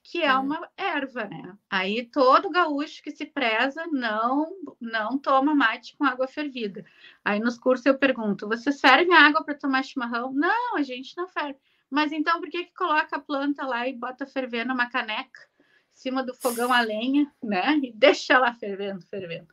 [0.04, 0.44] que é hum.
[0.44, 1.58] uma erva, né?
[1.70, 4.48] Aí todo gaúcho que se preza não
[4.80, 6.86] não toma mate com água fervida.
[7.24, 10.32] Aí nos cursos eu pergunto: vocês fervem água para tomar chimarrão?
[10.32, 11.60] Não, a gente não ferve.
[11.90, 15.96] Mas então por que que coloca a planta lá e bota ferver numa caneca, em
[15.96, 17.78] cima do fogão a lenha, né?
[17.84, 19.48] E deixa ela fervendo, fervendo.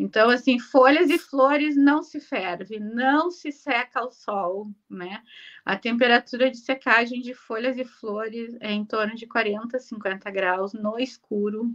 [0.00, 5.22] Então, assim, folhas e flores não se ferve, não se seca ao sol, né?
[5.62, 10.72] A temperatura de secagem de folhas e flores é em torno de 40, 50 graus
[10.72, 11.70] no escuro.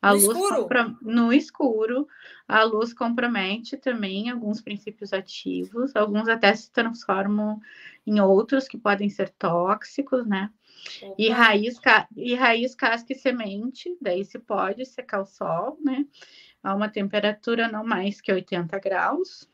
[0.00, 0.62] A no luz escuro?
[0.62, 0.96] Compra...
[1.02, 2.08] No escuro,
[2.46, 7.60] a luz compromete também alguns princípios ativos, alguns até se transformam
[8.06, 10.50] em outros que podem ser tóxicos, né?
[11.18, 12.08] E raiz, ca...
[12.16, 16.06] e raiz, casca e semente, daí se pode secar o sol, né?
[16.62, 19.48] A uma temperatura não mais que 80 graus,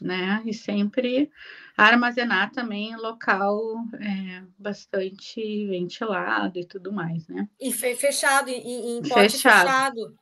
[0.00, 0.42] né?
[0.44, 1.30] E sempre
[1.76, 3.60] armazenar também em local
[3.94, 7.48] é, bastante ventilado e tudo mais, né?
[7.60, 9.66] E fechado, em, em pote fechado.
[9.66, 10.18] fechado.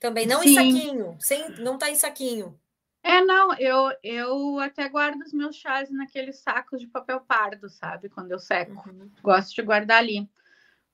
[0.00, 0.50] Também, não Sim.
[0.50, 2.58] em saquinho, sem, não tá em saquinho.
[3.02, 8.08] É, não, eu, eu até guardo os meus chás naqueles sacos de papel pardo, sabe?
[8.08, 8.88] Quando eu seco.
[8.88, 9.10] Uhum.
[9.22, 10.28] Gosto de guardar ali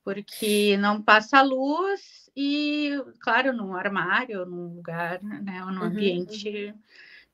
[0.05, 2.91] porque não passa luz e,
[3.21, 6.79] claro, num armário, num lugar, né, num uhum, ambiente uhum.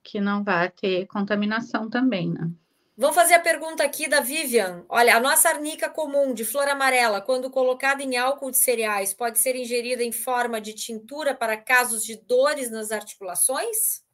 [0.03, 2.51] que não vai ter contaminação também, né?
[2.97, 4.85] Vamos fazer a pergunta aqui da Vivian.
[4.87, 9.39] Olha, a nossa arnica comum de flor amarela, quando colocada em álcool de cereais, pode
[9.39, 14.05] ser ingerida em forma de tintura para casos de dores nas articulações?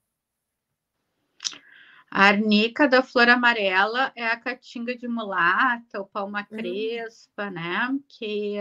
[2.11, 6.57] A arnica da flor amarela é a caatinga de mulata, o palma uhum.
[6.59, 7.89] crespa, né?
[8.09, 8.57] Que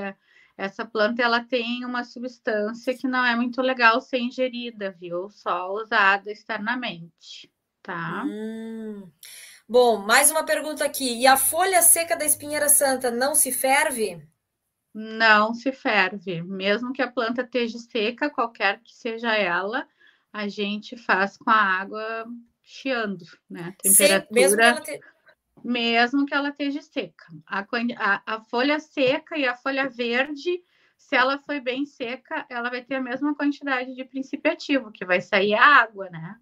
[0.57, 5.29] essa planta ela tem uma substância que não é muito legal ser ingerida, viu?
[5.29, 8.23] Só usada externamente, tá?
[8.25, 9.11] Hum.
[9.67, 11.21] Bom, mais uma pergunta aqui.
[11.21, 14.21] E a folha seca da espinheira santa não se ferve?
[14.93, 16.41] Não se ferve.
[16.43, 19.87] Mesmo que a planta esteja seca, qualquer que seja ela,
[20.31, 22.25] a gente faz com a água
[22.65, 23.75] chiando, né?
[23.81, 24.27] Temperatura.
[24.31, 24.99] mesmo, que te...
[25.63, 27.25] mesmo que ela esteja seca.
[27.45, 30.61] A, a, a folha seca e a folha verde,
[30.97, 35.05] se ela foi bem seca, ela vai ter a mesma quantidade de princípio ativo, que
[35.05, 36.37] vai sair a água, né?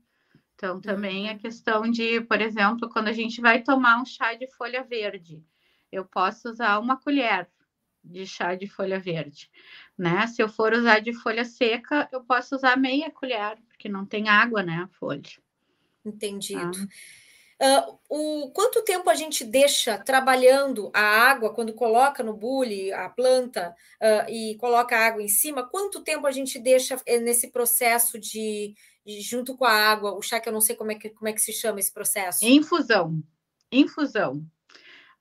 [0.55, 1.37] Então, também a uhum.
[1.39, 5.43] questão de, por exemplo, quando a gente vai tomar um chá de folha verde,
[5.91, 7.49] eu posso usar uma colher
[8.01, 9.49] de chá de folha verde,
[9.97, 10.25] né?
[10.27, 14.29] Se eu for usar de folha seca, eu posso usar meia colher, porque não tem
[14.29, 15.42] água, né, a folha.
[16.05, 16.77] Entendido.
[16.77, 16.87] Ah.
[17.63, 23.07] Uh, o quanto tempo a gente deixa trabalhando a água quando coloca no bule a
[23.07, 25.63] planta uh, e coloca a água em cima?
[25.63, 30.21] Quanto tempo a gente deixa eh, nesse processo de, de, junto com a água, o
[30.21, 32.43] chá que eu não sei como é que, como é que se chama esse processo?
[32.43, 33.23] Infusão.
[33.71, 34.45] Infusão.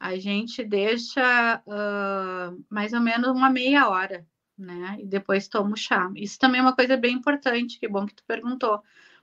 [0.00, 4.26] A gente deixa uh, mais ou menos uma meia hora,
[4.58, 4.96] né?
[4.98, 6.10] E depois toma o chá.
[6.16, 8.82] Isso também é uma coisa bem importante, que bom que tu perguntou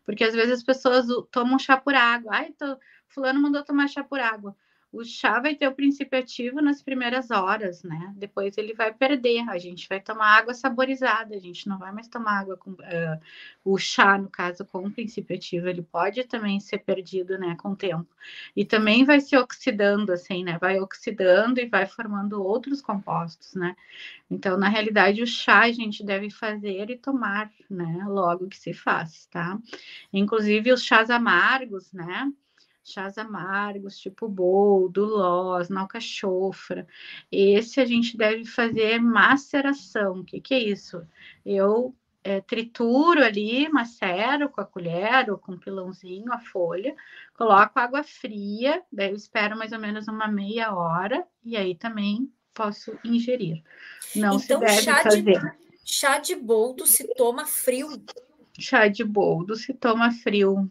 [0.10, 2.32] porque às vezes as pessoas tomam chá por água.
[2.34, 2.80] Ai, tô...
[3.10, 4.56] fulano mandou tomar chá por água.
[4.92, 8.12] O chá vai ter o princípio ativo nas primeiras horas, né?
[8.18, 9.48] Depois ele vai perder.
[9.48, 13.22] A gente vai tomar água saborizada, a gente não vai mais tomar água com uh,
[13.64, 15.68] o chá, no caso, com o princípio ativo.
[15.68, 18.08] Ele pode também ser perdido, né, com o tempo.
[18.56, 20.58] E também vai se oxidando, assim, né?
[20.60, 23.76] Vai oxidando e vai formando outros compostos, né?
[24.30, 28.06] Então, na realidade, o chá a gente deve fazer e tomar, né?
[28.08, 29.60] Logo que se faz, tá?
[30.12, 32.32] Inclusive os chás amargos, né?
[32.92, 36.88] Chás amargos, tipo boldo, loz, nalcachofra.
[37.32, 40.20] Esse a gente deve fazer maceração.
[40.20, 41.02] O que, que é isso?
[41.46, 46.96] Eu é, trituro ali, macero com a colher ou com um pilãozinho a folha,
[47.34, 52.32] coloco água fria, daí eu espero mais ou menos uma meia hora e aí também
[52.54, 53.64] posso ingerir.
[54.16, 55.24] Não então, se deve chá fazer.
[55.24, 55.54] De,
[55.86, 57.90] chá de boldo se toma frio.
[58.60, 60.70] Chá de boldo se toma frio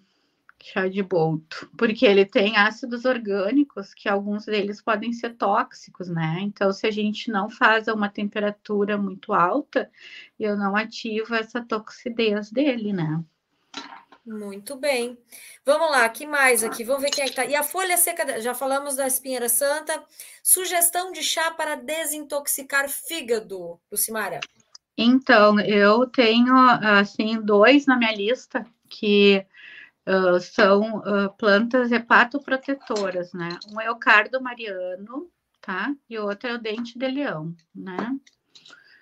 [0.63, 6.39] chá de boldo, porque ele tem ácidos orgânicos que alguns deles podem ser tóxicos, né?
[6.41, 9.91] Então, se a gente não faz a uma temperatura muito alta,
[10.39, 13.23] eu não ativo essa toxidez dele, né?
[14.27, 15.17] Muito bem.
[15.65, 16.85] Vamos lá, que mais aqui?
[16.85, 17.47] Vamos ver quem é que tá.
[17.47, 20.05] E a folha seca, já falamos da espinheira santa.
[20.43, 24.41] Sugestão de chá para desintoxicar fígado, Lucimara.
[24.99, 29.47] Então, eu tenho, assim, dois na minha lista que
[30.09, 33.51] uh, são uh, plantas hepatoprotetoras, né?
[33.71, 35.95] Um é o cardo mariano, tá?
[36.09, 38.17] E o outro é o dente de leão, né?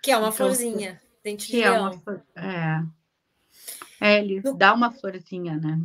[0.02, 2.00] Que é uma então, florzinha, dente de é leão.
[2.04, 2.82] Uma, é,
[4.00, 4.54] é, ele no...
[4.54, 5.80] dá uma florzinha, né?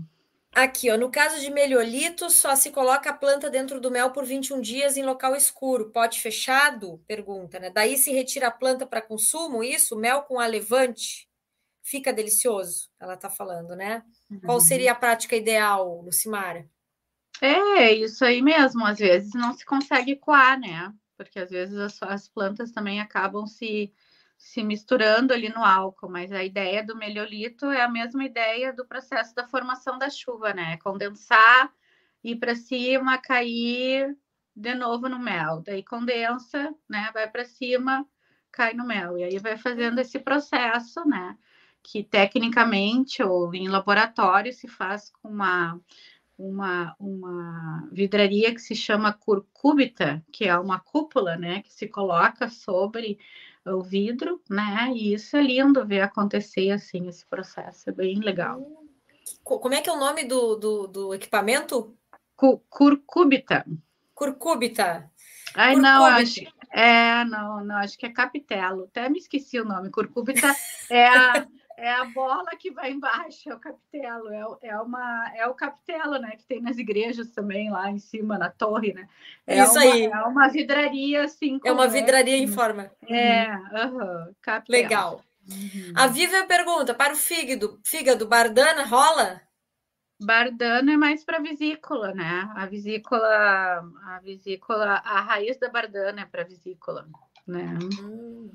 [0.53, 4.25] Aqui, ó, no caso de meliolito, só se coloca a planta dentro do mel por
[4.25, 5.91] 21 dias em local escuro.
[5.91, 7.01] Pote fechado?
[7.07, 7.69] Pergunta, né?
[7.69, 9.95] Daí se retira a planta para consumo, isso?
[9.95, 11.30] Mel com alevante?
[11.81, 14.03] Fica delicioso, ela está falando, né?
[14.29, 14.39] Uhum.
[14.41, 16.69] Qual seria a prática ideal, Lucimara?
[17.41, 18.85] É, isso aí mesmo.
[18.85, 20.93] Às vezes não se consegue coar, né?
[21.17, 23.91] Porque às vezes as, as plantas também acabam se,
[24.37, 28.85] se misturando ali no álcool, mas a ideia do meliolito é a mesma ideia do
[28.85, 30.77] processo da formação da chuva, né?
[30.77, 31.73] Condensar,
[32.23, 34.15] ir para cima, cair
[34.55, 35.61] de novo no mel.
[35.65, 37.09] Daí condensa, né?
[37.13, 38.07] Vai para cima,
[38.51, 39.17] cai no mel.
[39.17, 41.37] E aí vai fazendo esse processo, né?
[41.83, 45.79] Que tecnicamente ou em laboratório se faz com uma,
[46.37, 52.49] uma, uma vidraria que se chama curcúbita, que é uma cúpula, né, que se coloca
[52.49, 53.19] sobre
[53.65, 58.65] o vidro, né, e isso é lindo ver acontecer assim esse processo, é bem legal.
[59.43, 61.95] Como é que é o nome do, do, do equipamento?
[62.35, 63.65] Curcúbita.
[64.15, 65.11] Curcúbita.
[65.55, 66.41] Ai, não, acho,
[66.71, 68.85] é, não, não, acho que é capitelo.
[68.85, 69.91] Até me esqueci o nome.
[69.91, 70.55] Curcúbita
[70.89, 71.47] é a,
[71.81, 76.19] é a bola que vai embaixo, é o capitelo, é, é, uma, é o capitelo,
[76.19, 79.09] né, que tem nas igrejas também, lá em cima, na torre, né?
[79.47, 80.05] É Isso uma, aí.
[80.05, 81.59] É uma vidraria, assim.
[81.65, 82.91] É uma vidraria em forma.
[83.09, 84.81] É, uhum, capitelo.
[84.83, 85.23] Legal.
[85.49, 85.93] Uhum.
[85.95, 89.41] A Vivian pergunta, para o fígado, fígado, bardana rola?
[90.21, 92.47] Bardana é mais para vesícula, né?
[92.55, 97.07] A vesícula, a vesícula, a raiz da bardana é para vesícula,
[97.47, 97.79] né?
[97.99, 98.51] Hum.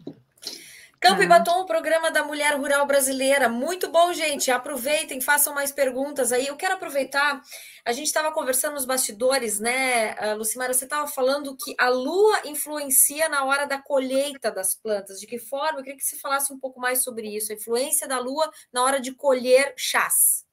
[1.06, 3.48] Campo e Batom, o programa da mulher rural brasileira.
[3.48, 4.50] Muito bom, gente.
[4.50, 6.48] Aproveitem, façam mais perguntas aí.
[6.48, 7.40] Eu quero aproveitar,
[7.84, 10.74] a gente estava conversando nos bastidores, né, ah, Lucimara?
[10.74, 15.20] Você estava falando que a lua influencia na hora da colheita das plantas.
[15.20, 15.78] De que forma?
[15.78, 18.82] Eu queria que você falasse um pouco mais sobre isso, a influência da lua na
[18.82, 20.44] hora de colher chás.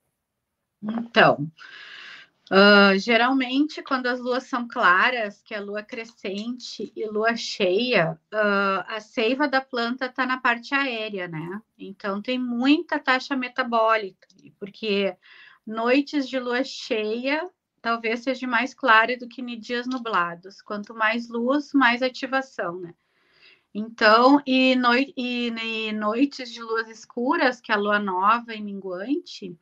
[0.84, 1.50] Então,
[2.52, 8.84] Uh, geralmente, quando as luas são claras, que é lua crescente e lua cheia, uh,
[8.88, 11.62] a seiva da planta está na parte aérea, né?
[11.78, 14.28] Então, tem muita taxa metabólica,
[14.60, 15.16] porque
[15.66, 17.50] noites de lua cheia
[17.82, 20.62] talvez seja mais clara do que em dias nublados.
[20.62, 22.94] Quanto mais luz, mais ativação, né?
[23.74, 28.62] Então, e, noi e, e, noites de luas escuras, que é a lua nova e
[28.62, 29.58] minguante,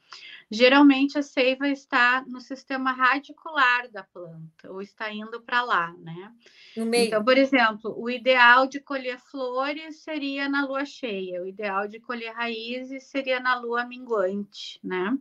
[0.49, 6.33] geralmente a seiva está no sistema radicular da planta, ou está indo para lá, né?
[6.75, 7.07] No meio.
[7.07, 12.01] Então, por exemplo, o ideal de colher flores seria na lua cheia, o ideal de
[12.01, 15.17] colher raízes seria na lua minguante, né?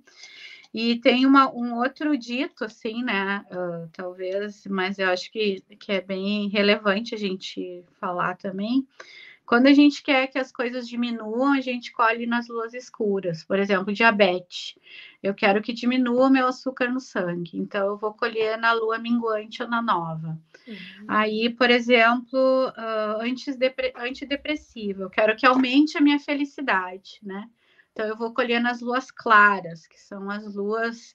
[0.73, 3.45] E tem uma, um outro dito, assim, né?
[3.51, 8.87] Uh, talvez, mas eu acho que, que é bem relevante a gente falar também.
[9.51, 13.43] Quando a gente quer que as coisas diminuam, a gente colhe nas luas escuras.
[13.43, 14.79] Por exemplo, diabetes.
[15.21, 17.59] Eu quero que diminua o meu açúcar no sangue.
[17.59, 20.39] Então, eu vou colher na lua minguante ou na nova.
[20.69, 21.05] Uhum.
[21.09, 23.21] Aí, por exemplo, uh,
[23.97, 25.03] antidepressivo.
[25.03, 27.51] Eu quero que aumente a minha felicidade, né?
[27.93, 31.15] Então, eu vou colher nas luas claras, que são as luas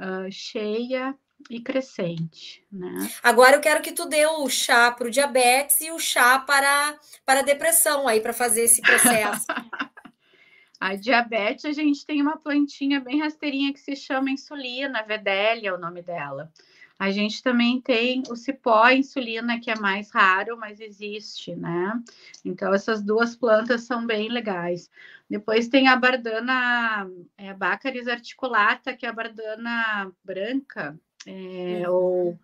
[0.00, 1.16] uh, cheia
[1.48, 3.10] e crescente, né?
[3.22, 6.98] Agora eu quero que tu dê o chá para o diabetes e o chá para,
[7.24, 9.46] para a depressão aí, para fazer esse processo.
[10.80, 15.72] a diabetes, a gente tem uma plantinha bem rasteirinha que se chama insulina, Vedélia é
[15.72, 16.52] o nome dela.
[16.98, 22.02] A gente também tem o cipó insulina, que é mais raro, mas existe, né?
[22.44, 24.90] Então, essas duas plantas são bem legais.
[25.30, 31.94] Depois tem a bardana, é, Baccharis articulata, que é a bardana branca, é, uhum.
[31.94, 32.38] ou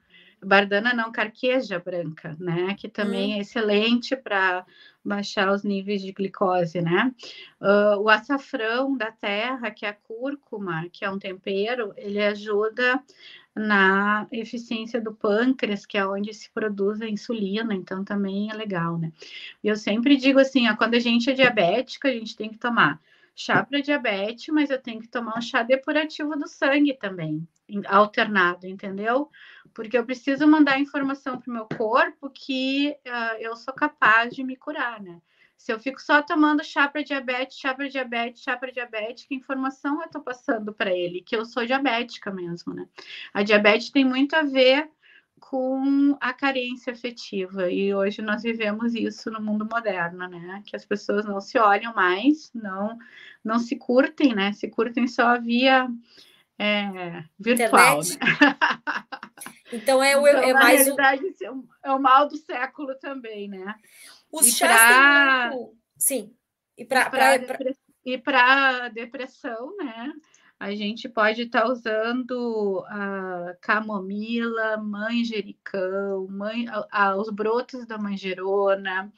[0.45, 2.75] bardana não carqueja branca, né?
[2.79, 3.39] Que também uhum.
[3.39, 4.65] é excelente para
[5.05, 7.13] baixar os níveis de glicose, né?
[7.61, 13.03] Uh, o açafrão da terra, que é a cúrcuma, que é um tempero, ele ajuda
[13.55, 18.99] na eficiência do pâncreas, que é onde se produz a insulina, então também é legal,
[18.99, 19.13] né?
[19.63, 22.59] E eu sempre digo assim, ó, quando a gente é diabética, a gente tem que
[22.59, 23.01] tomar
[23.35, 27.47] chá para diabetes, mas eu tenho que tomar um chá depurativo do sangue também,
[27.87, 29.31] alternado, entendeu?
[29.73, 34.45] Porque eu preciso mandar informação para o meu corpo que uh, eu sou capaz de
[34.45, 35.21] me curar, né?
[35.57, 39.35] Se eu fico só tomando chá para diabetes, chá para diabetes, chá para diabetes, que
[39.35, 41.23] informação eu estou passando para ele?
[41.23, 42.87] Que eu sou diabética mesmo, né?
[43.33, 44.91] A diabetes tem muito a ver
[45.41, 50.63] com a carência afetiva e hoje nós vivemos isso no mundo moderno, né?
[50.67, 52.99] Que as pessoas não se olham mais, não
[53.43, 54.53] não se curtem, né?
[54.53, 55.89] Se curtem só via
[56.59, 57.99] é, virtual.
[57.99, 58.57] Né?
[59.73, 61.67] Então é, o, então, é mais realidade, um...
[61.83, 63.75] é o mal do século também, né?
[64.35, 65.51] Os e chás pra...
[65.53, 65.77] muito...
[65.97, 66.35] Sim.
[66.77, 67.11] E para
[68.05, 70.13] e para depressão, né?
[70.59, 79.13] A gente pode estar tá usando a camomila, manjericão, man, a, os brotos da manjerona,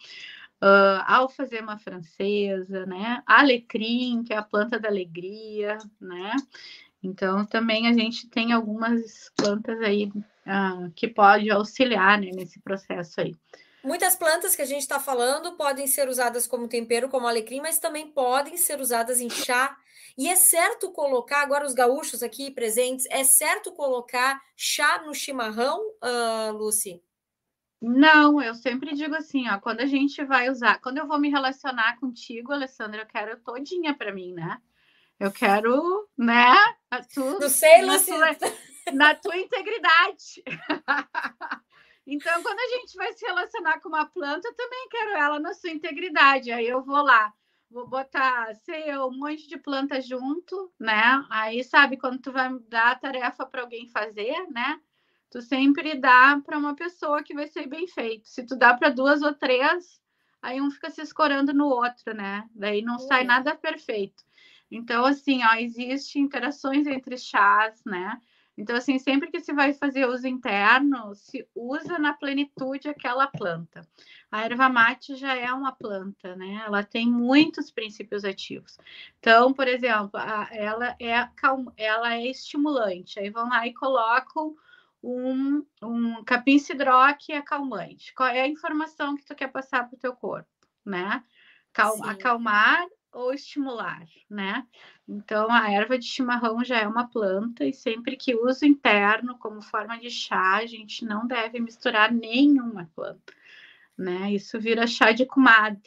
[0.62, 3.22] uh, alfazema francesa, né?
[3.26, 6.32] Alecrim, que é a planta da alegria, né?
[7.02, 13.20] Então, também a gente tem algumas plantas aí uh, que pode auxiliar né, nesse processo
[13.20, 13.34] aí.
[13.86, 17.78] Muitas plantas que a gente está falando podem ser usadas como tempero, como alecrim, mas
[17.78, 19.78] também podem ser usadas em chá.
[20.18, 25.78] E é certo colocar, agora os gaúchos aqui presentes, é certo colocar chá no chimarrão,
[26.02, 27.00] uh, Lucy?
[27.80, 31.30] Não, eu sempre digo assim, ó, quando a gente vai usar, quando eu vou me
[31.30, 34.58] relacionar contigo, Alessandra, eu quero todinha para mim, né?
[35.20, 36.56] Eu quero, né?
[37.14, 38.10] Tu, Não sei, Lucy.
[38.92, 40.42] Na tua, integridade.
[42.06, 45.52] Então, quando a gente vai se relacionar com uma planta, eu também quero ela na
[45.52, 46.52] sua integridade.
[46.52, 47.32] Aí eu vou lá,
[47.68, 51.24] vou botar, sei um monte de planta junto, né?
[51.28, 54.80] Aí, sabe, quando tu vai dar a tarefa para alguém fazer, né?
[55.30, 58.28] Tu sempre dá para uma pessoa que vai ser bem feito.
[58.28, 60.00] Se tu dá para duas ou três,
[60.40, 62.48] aí um fica se escorando no outro, né?
[62.54, 63.26] Daí não sai uhum.
[63.26, 64.24] nada perfeito.
[64.70, 68.20] Então, assim, ó, existe interações entre chás, né?
[68.56, 73.86] Então, assim, sempre que se vai fazer uso interno, se usa na plenitude aquela planta.
[74.30, 76.62] A erva mate já é uma planta, né?
[76.64, 78.78] Ela tem muitos princípios ativos.
[79.18, 81.28] Então, por exemplo, a, ela, é,
[81.76, 83.20] ela é estimulante.
[83.20, 84.56] Aí vão lá e colocam
[85.02, 88.14] um, um capim cidró que é calmante.
[88.14, 90.48] Qual é a informação que tu quer passar para o teu corpo,
[90.84, 91.22] né?
[91.72, 94.64] Cal, acalmar ou estimular, né?
[95.08, 99.62] Então, a erva de chimarrão já é uma planta e sempre que uso interno como
[99.62, 103.32] forma de chá, a gente não deve misturar nenhuma planta,
[103.96, 104.32] né?
[104.32, 105.80] Isso vira chá de comadre,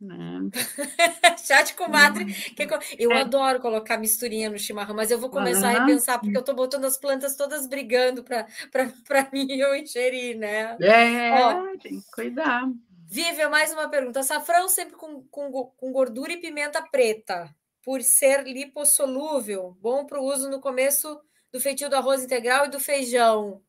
[0.00, 0.40] né?
[1.44, 2.24] chá de comadre.
[2.24, 2.30] Uhum.
[2.56, 2.66] Que
[2.98, 3.20] eu é.
[3.20, 5.76] adoro colocar misturinha no chimarrão, mas eu vou começar uhum.
[5.76, 8.46] a repensar, porque eu tô botando as plantas todas brigando para
[9.32, 10.78] mim eu ingerir, né?
[10.80, 12.70] É, Ó, tem que cuidar.
[13.12, 14.20] Vive, mais uma pergunta.
[14.20, 20.24] Açafrão sempre com, com, com gordura e pimenta preta, por ser lipossolúvel, bom para o
[20.24, 21.20] uso no começo
[21.52, 23.60] do feitio do arroz integral e do feijão.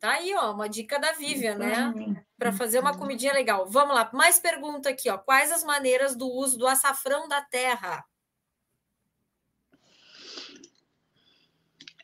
[0.00, 2.24] Tá aí, ó, uma dica da Vivian, né?
[2.36, 3.68] Para fazer uma comidinha legal.
[3.68, 5.16] Vamos lá, mais pergunta aqui, ó.
[5.16, 8.04] Quais as maneiras do uso do açafrão da terra?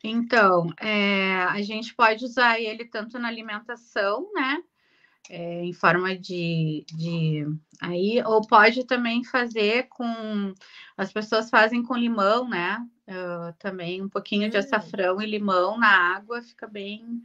[0.01, 4.63] Então, é, a gente pode usar ele tanto na alimentação, né?
[5.29, 7.45] É, em forma de, de
[7.81, 10.53] aí ou pode também fazer com
[10.97, 12.77] as pessoas fazem com limão né
[13.07, 14.59] uh, também um pouquinho de hum.
[14.59, 17.21] açafrão e limão na água fica bem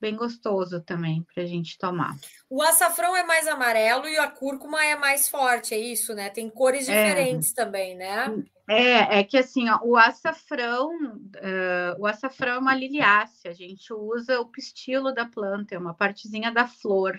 [0.00, 2.16] bem gostoso também para a gente tomar
[2.50, 6.50] o açafrão é mais amarelo e a cúrcuma é mais forte é isso né tem
[6.50, 6.92] cores é.
[6.92, 7.54] diferentes é.
[7.54, 13.50] também né é, é que assim, ó, o açafrão, uh, o açafrão é uma liliácea,
[13.50, 17.14] a gente usa o pistilo da planta, é uma partezinha da flor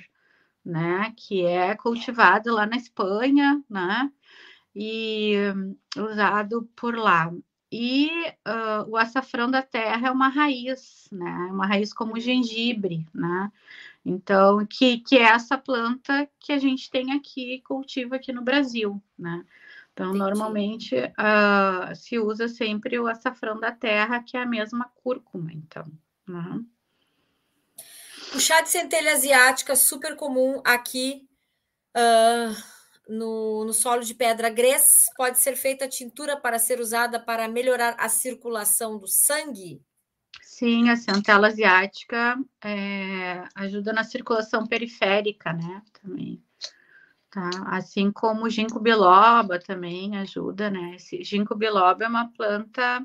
[0.65, 4.11] né, que é cultivado lá na Espanha, né,
[4.75, 5.35] e
[5.97, 7.31] usado por lá.
[7.71, 8.09] e
[8.47, 11.49] uh, o açafrão da terra é uma raiz, né?
[11.51, 13.51] Uma raiz como o gengibre, né?
[14.05, 19.01] Então, que, que é essa planta que a gente tem aqui, cultiva aqui no Brasil,
[19.17, 19.43] né?
[19.93, 20.19] Então, Entendi.
[20.19, 25.85] normalmente uh, se usa sempre o açafrão da terra, que é a mesma cúrcuma, então.
[26.27, 26.63] Né?
[28.35, 31.25] O chá de centelha asiática, super comum aqui
[31.95, 32.53] uh,
[33.07, 37.95] no, no solo de pedra grés, pode ser feita tintura para ser usada para melhorar
[37.97, 39.81] a circulação do sangue?
[40.41, 45.81] Sim, a centela asiática é, ajuda na circulação periférica, né?
[46.01, 46.43] Também.
[47.31, 47.49] Tá?
[47.67, 50.95] Assim como o ginkgo biloba também ajuda, né?
[50.95, 53.01] Esse ginkgo biloba é uma planta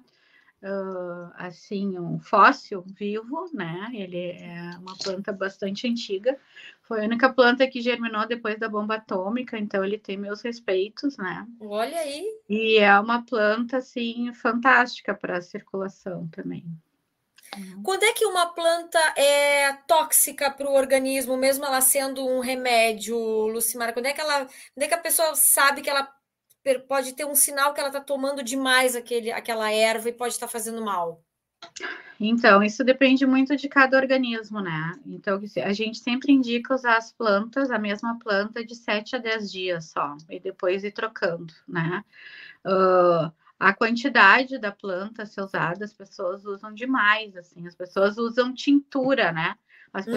[0.62, 3.90] uh, assim, um fóssil vivo, né?
[3.92, 6.38] Ele é uma planta bastante antiga.
[6.82, 11.16] Foi a única planta que germinou depois da bomba atômica, então ele tem meus respeitos,
[11.16, 11.46] né?
[11.60, 12.24] Olha aí.
[12.48, 16.64] E é uma planta assim fantástica para a circulação também.
[17.56, 17.82] Uhum.
[17.82, 23.16] Quando é que uma planta é tóxica para o organismo, mesmo ela sendo um remédio,
[23.16, 23.92] Lucimara?
[23.92, 26.08] Quando é que ela, quando é que a pessoa sabe que ela
[26.86, 30.46] pode ter um sinal que ela está tomando demais aquele, aquela erva e pode estar
[30.46, 31.22] tá fazendo mal?
[32.18, 34.92] Então, isso depende muito de cada organismo, né?
[35.06, 39.50] Então, a gente sempre indica usar as plantas, a mesma planta, de 7 a 10
[39.50, 42.04] dias só, e depois ir trocando, né?
[42.64, 48.18] Uh, a quantidade da planta a ser usada, as pessoas usam demais, assim, as pessoas
[48.18, 49.54] usam tintura, né?
[49.92, 50.16] As uhum.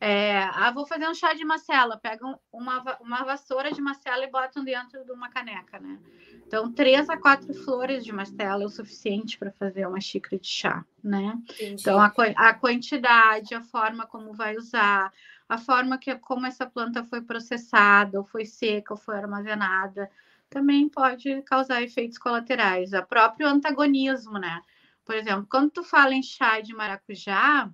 [0.00, 4.30] É, ah, vou fazer um chá de macela, pegam uma, uma vassoura de macela e
[4.30, 5.98] botam dentro de uma caneca, né?
[6.46, 10.46] Então, três a quatro flores de macela é o suficiente para fazer uma xícara de
[10.46, 11.38] chá, né?
[11.50, 11.80] Entendi.
[11.80, 15.12] Então, a, a quantidade, a forma como vai usar,
[15.48, 20.10] a forma que como essa planta foi processada, ou foi seca, ou foi armazenada,
[20.50, 22.92] também pode causar efeitos colaterais.
[22.92, 24.60] O próprio antagonismo, né?
[25.04, 27.70] Por exemplo, quando tu fala em chá de maracujá,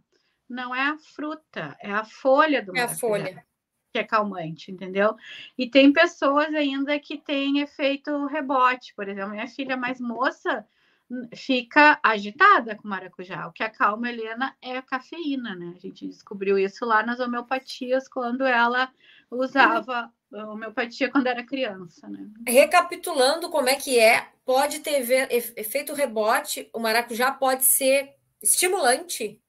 [0.50, 2.92] não é a fruta, é a folha do maracujá.
[2.92, 3.44] É a folha.
[3.92, 5.16] Que é calmante, entendeu?
[5.58, 8.94] E tem pessoas ainda que têm efeito rebote.
[8.94, 10.64] Por exemplo, minha filha mais moça
[11.34, 13.48] fica agitada com maracujá.
[13.48, 15.74] O que acalma a Helena é a cafeína, né?
[15.76, 18.92] A gente descobriu isso lá nas homeopatias quando ela
[19.30, 22.28] usava homeopatia quando era criança, né?
[22.46, 25.00] Recapitulando como é que é, pode ter
[25.56, 29.40] efeito rebote, o maracujá pode ser estimulante?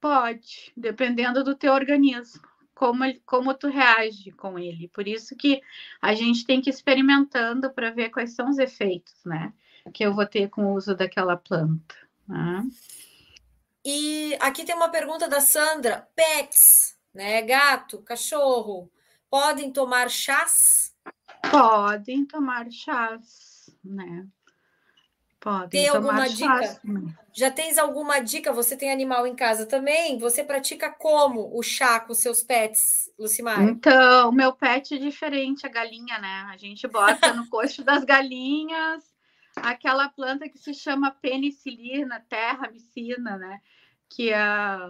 [0.00, 2.42] Pode, dependendo do teu organismo,
[2.74, 4.88] como, como tu reage com ele.
[4.88, 5.60] Por isso que
[6.00, 9.52] a gente tem que ir experimentando para ver quais são os efeitos, né?
[9.92, 11.96] Que eu vou ter com o uso daquela planta.
[12.28, 12.62] Né?
[13.84, 17.42] E aqui tem uma pergunta da Sandra: pets, né?
[17.42, 18.90] Gato, cachorro,
[19.28, 20.94] podem tomar chás?
[21.50, 24.26] Podem tomar chás, né?
[25.40, 26.80] Podem tem alguma dica?
[27.32, 28.52] Já tens alguma dica?
[28.52, 30.18] Você tem animal em casa também?
[30.18, 33.62] Você pratica como o chá com seus pets, Lucimar?
[33.62, 36.48] Então, meu pet é diferente, a galinha, né?
[36.50, 39.04] A gente bota no coxo das galinhas
[39.56, 43.60] aquela planta que se chama penicilina, terramicina, né?
[44.10, 44.40] que é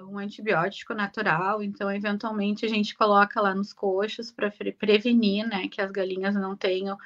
[0.05, 5.81] um antibiótico natural, então eventualmente a gente coloca lá nos coxos para prevenir, né, que
[5.81, 6.97] as galinhas não tenham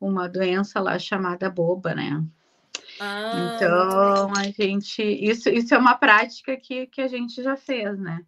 [0.00, 2.24] uma doença lá chamada boba, né?
[2.98, 7.98] Ah, então a gente isso, isso é uma prática que, que a gente já fez,
[7.98, 8.24] né?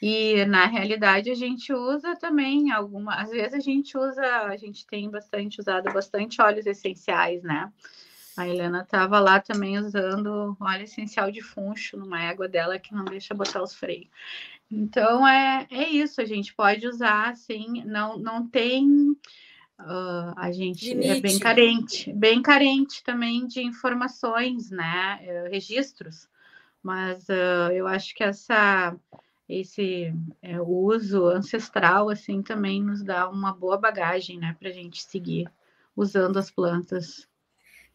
[0.00, 4.86] E na realidade a gente usa também alguma, às vezes a gente usa, a gente
[4.86, 7.72] tem bastante usado bastante óleos essenciais, né?
[8.36, 13.04] A Helena estava lá também usando óleo essencial de funcho numa égua dela que não
[13.04, 14.08] deixa botar os freios.
[14.70, 19.16] Então é, é isso, a gente pode usar assim, não, não tem.
[19.80, 21.10] Uh, a gente Limite.
[21.10, 25.18] é bem carente, bem carente também de informações, né?
[25.22, 26.28] Uh, registros,
[26.82, 28.96] mas uh, eu acho que essa
[29.48, 30.10] esse
[30.40, 35.50] é, uso ancestral assim também nos dá uma boa bagagem, né, para a gente seguir
[35.94, 37.28] usando as plantas.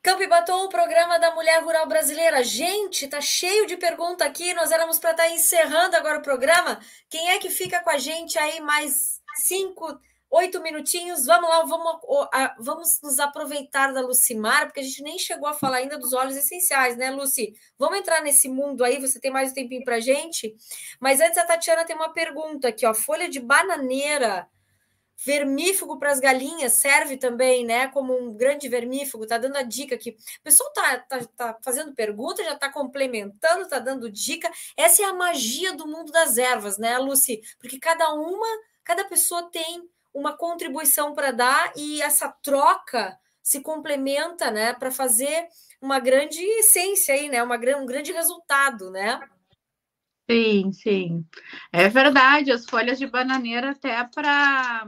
[0.01, 2.41] Campo e Batom, o programa da mulher rural brasileira.
[2.41, 4.53] Gente, tá cheio de pergunta aqui.
[4.53, 6.79] Nós éramos para estar tá encerrando agora o programa.
[7.09, 9.99] Quem é que fica com a gente aí mais cinco,
[10.29, 11.25] oito minutinhos?
[11.25, 11.99] Vamos lá, vamos,
[12.59, 16.37] vamos nos aproveitar da Lucimar, porque a gente nem chegou a falar ainda dos óleos
[16.37, 17.53] essenciais, né, Luci?
[17.77, 18.99] Vamos entrar nesse mundo aí.
[18.99, 20.55] Você tem mais um tempinho para gente?
[20.99, 22.93] Mas antes a Tatiana tem uma pergunta aqui, ó.
[22.93, 24.47] Folha de bananeira
[25.25, 27.87] vermífugo para as galinhas serve também, né?
[27.89, 30.11] Como um grande vermífugo, tá dando a dica aqui.
[30.39, 34.49] O pessoal tá, tá, tá fazendo pergunta, já tá complementando, tá dando dica.
[34.77, 37.41] Essa é a magia do mundo das ervas, né, Lucy?
[37.59, 38.47] Porque cada uma,
[38.83, 45.47] cada pessoa tem uma contribuição para dar e essa troca se complementa, né, para fazer
[45.81, 47.41] uma grande essência aí, né?
[47.41, 49.19] Uma, um grande resultado, né?
[50.29, 51.25] Sim, sim.
[51.71, 54.87] É verdade, as folhas de bananeira até para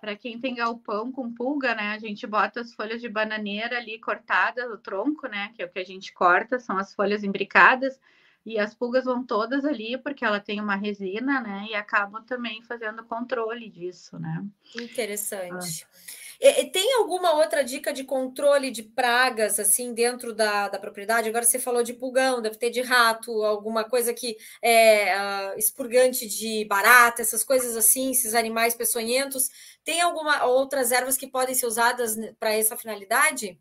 [0.00, 1.92] para quem tem galpão com pulga, né?
[1.92, 5.50] A gente bota as folhas de bananeira ali cortadas, o tronco, né?
[5.56, 7.98] Que é o que a gente corta, são as folhas imbricadas,
[8.44, 11.66] e as pulgas vão todas ali, porque ela tem uma resina, né?
[11.70, 14.44] E acabam também fazendo controle disso, né?
[14.76, 15.86] Interessante.
[15.90, 16.24] Ah.
[16.40, 21.28] E, tem alguma outra dica de controle de pragas assim dentro da, da propriedade?
[21.28, 26.26] Agora você falou de pulgão, deve ter de rato, alguma coisa que é uh, expurgante
[26.26, 29.48] de barata, essas coisas assim, esses animais peçonhentos.
[29.82, 33.58] Tem alguma outras ervas que podem ser usadas para essa finalidade?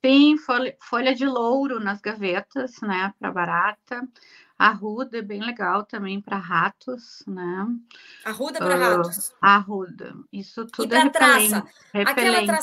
[0.00, 4.08] Tem folha, folha de louro nas gavetas, né, para barata.
[4.58, 7.66] Arruda é bem legal também para ratos, né?
[8.26, 9.34] Arruda para uh, ratos.
[9.40, 10.14] Arruda.
[10.30, 11.64] Isso tudo e é traça.
[11.94, 12.58] Aquela, tra...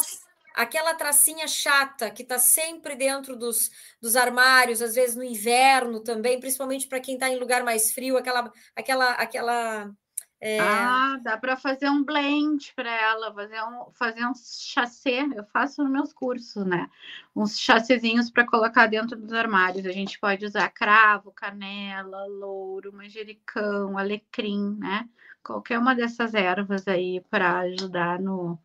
[0.53, 6.39] aquela tracinha chata que está sempre dentro dos, dos armários, às vezes no inverno também,
[6.39, 9.91] principalmente para quem está em lugar mais frio, aquela aquela aquela
[10.39, 10.59] é...
[10.59, 15.17] Ah, dá para fazer um blend para ela, fazer um, fazer um chassi.
[15.35, 16.89] Eu faço nos meus cursos, né?
[17.35, 19.85] Uns chassezinhos para colocar dentro dos armários.
[19.85, 25.09] A gente pode usar cravo, canela, louro, manjericão, alecrim, né?
[25.43, 28.59] Qualquer uma dessas ervas aí para ajudar no,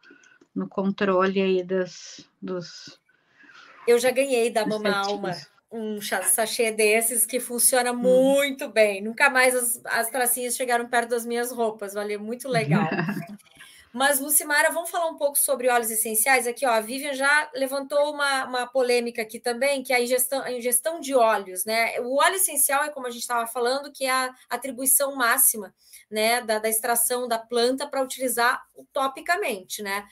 [0.55, 3.01] no controle aí das, dos.
[3.89, 5.33] Eu já ganhei da Mama Alma
[5.73, 7.97] um sachê desses que funciona hum.
[7.97, 9.01] muito bem.
[9.03, 12.89] Nunca mais as, as tracinhas chegaram perto das minhas roupas, valeu muito legal.
[13.93, 16.47] Mas, Lucimara, vamos falar um pouco sobre óleos essenciais.
[16.47, 20.41] Aqui, ó, a Vivian já levantou uma, uma polêmica aqui também, que é a ingestão,
[20.43, 22.01] a ingestão de óleos, né?
[22.01, 25.75] O óleo essencial é, como a gente estava falando, que é a atribuição máxima
[26.11, 28.63] né, da, da extração da planta para utilizar
[28.95, 30.07] topicamente, né?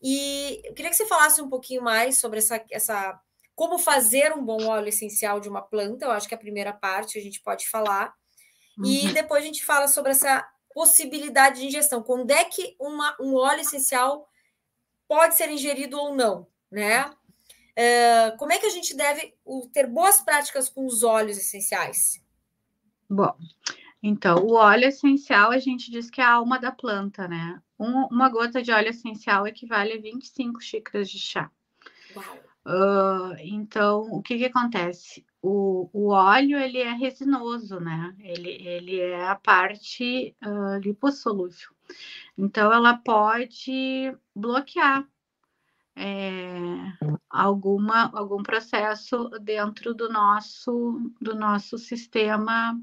[0.00, 3.20] E eu queria que você falasse um pouquinho mais sobre essa, essa
[3.54, 6.72] como fazer um bom óleo essencial de uma planta, eu acho que é a primeira
[6.72, 8.12] parte a gente pode falar.
[8.76, 8.84] Uhum.
[8.84, 12.02] E depois a gente fala sobre essa possibilidade de ingestão.
[12.02, 14.28] Quando é que uma, um óleo essencial
[15.06, 17.08] pode ser ingerido ou não, né?
[17.76, 19.34] Uh, como é que a gente deve
[19.72, 22.22] ter boas práticas com os óleos essenciais?
[23.08, 23.36] Bom,
[24.02, 27.60] então, o óleo essencial a gente diz que é a alma da planta, né?
[27.78, 31.50] Um, uma gota de óleo essencial equivale a 25 xícaras de chá.
[32.14, 32.43] Uau!
[32.66, 35.24] Uh, então, o que, que acontece?
[35.42, 38.14] O, o, óleo ele é resinoso, né?
[38.18, 41.68] Ele, ele é a parte uh, lipossolúvel.
[42.38, 45.06] Então, ela pode bloquear
[45.96, 46.92] é,
[47.28, 52.80] alguma, algum processo dentro do nosso, do nosso sistema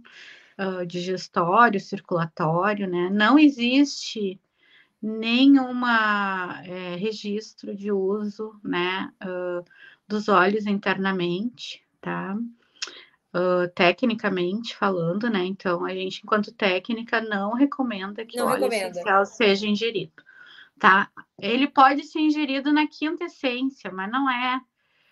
[0.60, 3.10] uh, digestório, circulatório, né?
[3.10, 4.40] Não existe
[5.02, 9.66] nenhuma é, registro de uso, né, uh,
[10.08, 12.38] dos olhos internamente, tá?
[13.34, 15.46] Uh, tecnicamente falando, né?
[15.46, 18.90] Então, a gente, enquanto técnica, não recomenda que não o óleo recomenda.
[18.90, 20.22] essencial seja ingerido,
[20.78, 21.10] tá?
[21.40, 24.62] Ele pode ser ingerido na quinta essência, mas não é.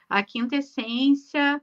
[0.09, 1.61] A quinta essência,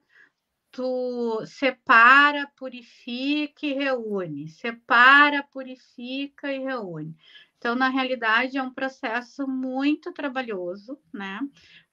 [0.70, 4.48] tu separa, purifica e reúne.
[4.48, 7.14] Separa, purifica e reúne.
[7.58, 11.40] Então, na realidade, é um processo muito trabalhoso, né?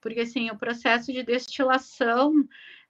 [0.00, 2.32] Porque, assim, o processo de destilação,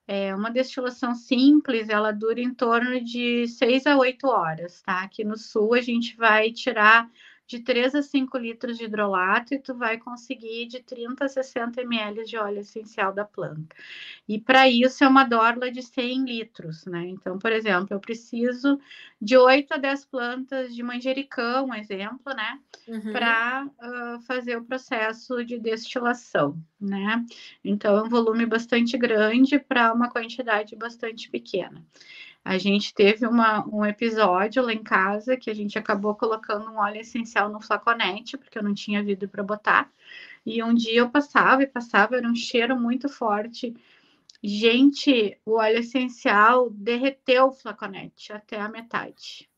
[0.06, 5.02] é uma destilação simples, ela dura em torno de seis a oito horas, tá?
[5.02, 7.08] Aqui no sul, a gente vai tirar
[7.46, 11.82] de 3 a 5 litros de hidrolato e tu vai conseguir de 30 a 60
[11.82, 13.76] ml de óleo essencial da planta.
[14.26, 17.06] E para isso é uma dorla de 100 litros, né?
[17.08, 18.78] Então, por exemplo, eu preciso
[19.20, 22.58] de 8 a 10 plantas de manjericão, um exemplo, né?
[22.88, 23.12] Uhum.
[23.12, 27.24] Para uh, fazer o processo de destilação, né?
[27.62, 31.84] Então, é um volume bastante grande para uma quantidade bastante pequena.
[32.44, 36.78] A gente teve uma, um episódio lá em casa que a gente acabou colocando um
[36.78, 39.90] óleo essencial no flaconete, porque eu não tinha vidro para botar.
[40.44, 43.74] E um dia eu passava e passava, era um cheiro muito forte.
[44.42, 49.48] Gente, o óleo essencial derreteu o flaconete até a metade.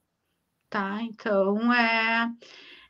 [0.71, 1.03] Tá?
[1.03, 2.33] Então é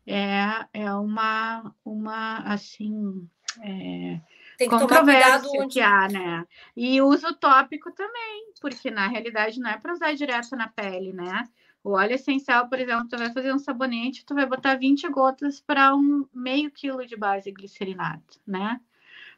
[0.07, 3.29] é, é uma uma assim
[3.63, 4.21] é,
[4.57, 5.81] tem que tomar cuidado onde...
[5.81, 6.47] há, né?
[6.77, 11.49] E uso tópico também, porque na realidade não é para usar direto na pele, né?
[11.83, 15.61] O óleo essencial, por exemplo, tu vai fazer um sabonete, tu vai botar 20 gotas
[15.61, 18.81] para um meio quilo de base glicerinada, né?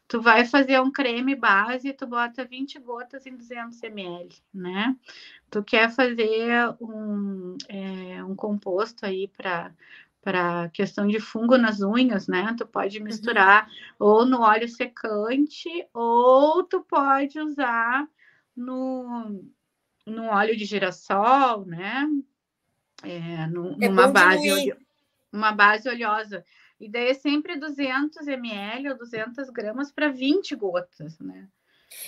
[0.08, 4.96] Tu vai fazer um creme base, tu bota 20 gotas em 200 ml, né?
[5.50, 9.70] Tu quer fazer um, é, um composto aí para
[10.22, 12.54] para questão de fungo nas unhas, né?
[12.58, 13.66] Tu pode misturar
[14.00, 14.06] uhum.
[14.06, 18.06] ou no óleo secante ou tu pode usar
[18.56, 19.44] no,
[20.06, 22.08] no óleo de girassol, né?
[23.02, 24.76] É, no, é numa base
[25.32, 26.44] uma base oleosa.
[26.80, 31.48] E daí é sempre 200 ml ou 200 gramas para 20 gotas, né?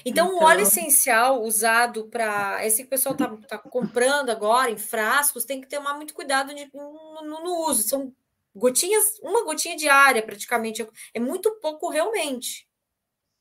[0.04, 2.64] Então, então, o óleo essencial usado para.
[2.64, 6.54] Esse que o pessoal está tá comprando agora em frascos, tem que tomar muito cuidado
[6.54, 7.82] de, no, no, uso.
[7.82, 8.12] São
[8.54, 10.86] gotinhas, uma gotinha diária, praticamente.
[11.14, 12.68] É muito pouco realmente.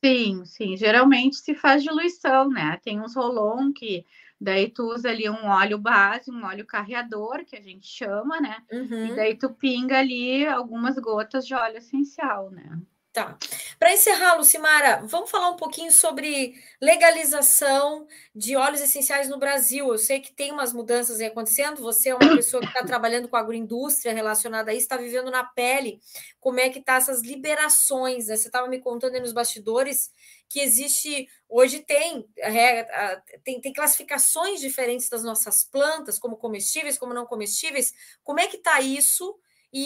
[0.03, 0.77] Sim, sim.
[0.77, 2.79] Geralmente se faz diluição, né?
[2.83, 4.05] Tem uns rolon que
[4.39, 8.63] daí tu usa ali um óleo base, um óleo carreador, que a gente chama, né?
[8.71, 9.07] Uhum.
[9.07, 12.79] E daí tu pinga ali algumas gotas de óleo essencial, né?
[13.19, 13.37] Tá.
[13.77, 19.89] Para encerrar, Lucimara, vamos falar um pouquinho sobre legalização de óleos essenciais no Brasil.
[19.89, 21.81] Eu sei que tem umas mudanças aí acontecendo.
[21.81, 25.29] Você é uma pessoa que está trabalhando com a agroindústria relacionada a isso, está vivendo
[25.29, 25.99] na pele.
[26.39, 28.27] Como é que tá essas liberações?
[28.27, 28.37] Né?
[28.37, 30.13] Você estava me contando aí nos bastidores
[30.47, 37.13] que existe hoje tem, é, tem, tem classificações diferentes das nossas plantas, como comestíveis, como
[37.13, 37.93] não comestíveis.
[38.23, 39.37] Como é que está isso?
[39.71, 39.83] E,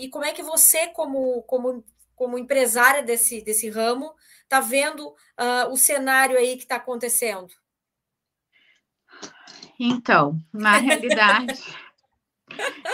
[0.00, 1.84] e, e, como é que você, como, como
[2.22, 4.14] como empresária desse, desse ramo,
[4.44, 7.52] está vendo uh, o cenário aí que está acontecendo?
[9.76, 11.60] Então, na realidade,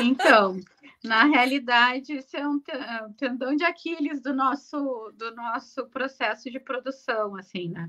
[0.01, 0.59] então,
[1.05, 2.59] na realidade, isso é um
[3.19, 7.87] tendão de Aquiles do nosso, do nosso processo de produção, assim, né?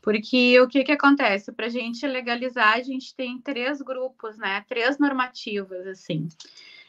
[0.00, 1.50] Porque o que, que acontece?
[1.50, 4.64] Para a gente legalizar, a gente tem três grupos, né?
[4.68, 6.28] Três normativas, assim.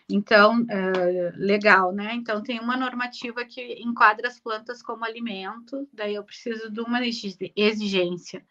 [0.10, 2.14] Então, é, legal, né?
[2.14, 7.00] Então, tem uma normativa que enquadra as plantas como alimento, daí eu preciso de uma
[7.06, 8.46] exigência.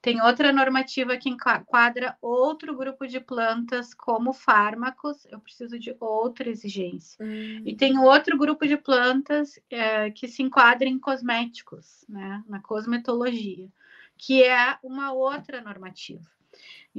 [0.00, 6.48] Tem outra normativa que enquadra outro grupo de plantas como fármacos, eu preciso de outra
[6.48, 7.18] exigência.
[7.24, 7.62] Hum.
[7.64, 12.44] E tem outro grupo de plantas é, que se enquadra em cosméticos, né?
[12.46, 13.68] Na cosmetologia,
[14.16, 16.37] que é uma outra normativa.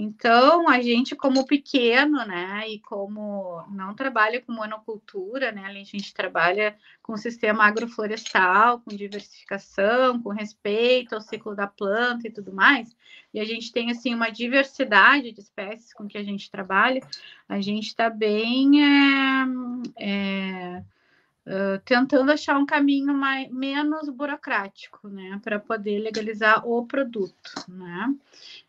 [0.01, 6.13] Então, a gente, como pequeno, né, e como não trabalha com monocultura, né, a gente
[6.13, 12.95] trabalha com sistema agroflorestal, com diversificação, com respeito ao ciclo da planta e tudo mais,
[13.33, 17.01] e a gente tem, assim, uma diversidade de espécies com que a gente trabalha,
[17.49, 18.81] a gente está bem.
[18.81, 19.45] É,
[19.97, 20.83] é,
[21.83, 28.13] Tentando achar um caminho mais, menos burocrático, né, para poder legalizar o produto, né?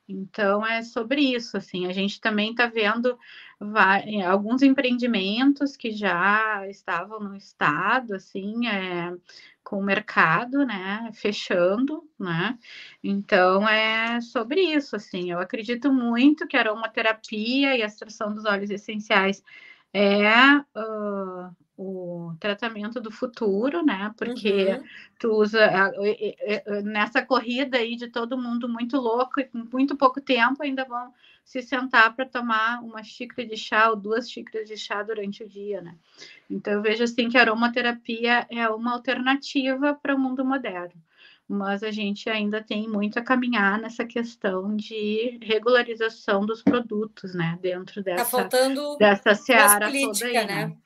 [0.08, 3.18] Então é sobre isso, assim, a gente também está vendo
[3.60, 9.14] vai, alguns empreendimentos que já estavam no estado, assim, é,
[9.62, 12.58] com o mercado, né, fechando, né,
[13.04, 18.46] então é sobre isso, assim, eu acredito muito que a aromaterapia e a extração dos
[18.46, 19.44] óleos essenciais
[19.92, 24.12] é uh, o tratamento do futuro, né?
[24.16, 24.84] Porque uhum.
[25.18, 25.90] tu usa
[26.84, 31.12] nessa corrida aí de todo mundo muito louco e com muito pouco tempo ainda vão
[31.42, 35.48] se sentar para tomar uma xícara de chá ou duas xícaras de chá durante o
[35.48, 35.96] dia, né?
[36.48, 40.92] Então eu vejo assim que a aromaterapia é uma alternativa para o mundo moderno.
[41.52, 47.58] Mas a gente ainda tem muito a caminhar nessa questão de regularização dos produtos, né?
[47.60, 50.66] Dentro tá dessa, tá faltando dessa seara política, toda aí, né?
[50.66, 50.76] né?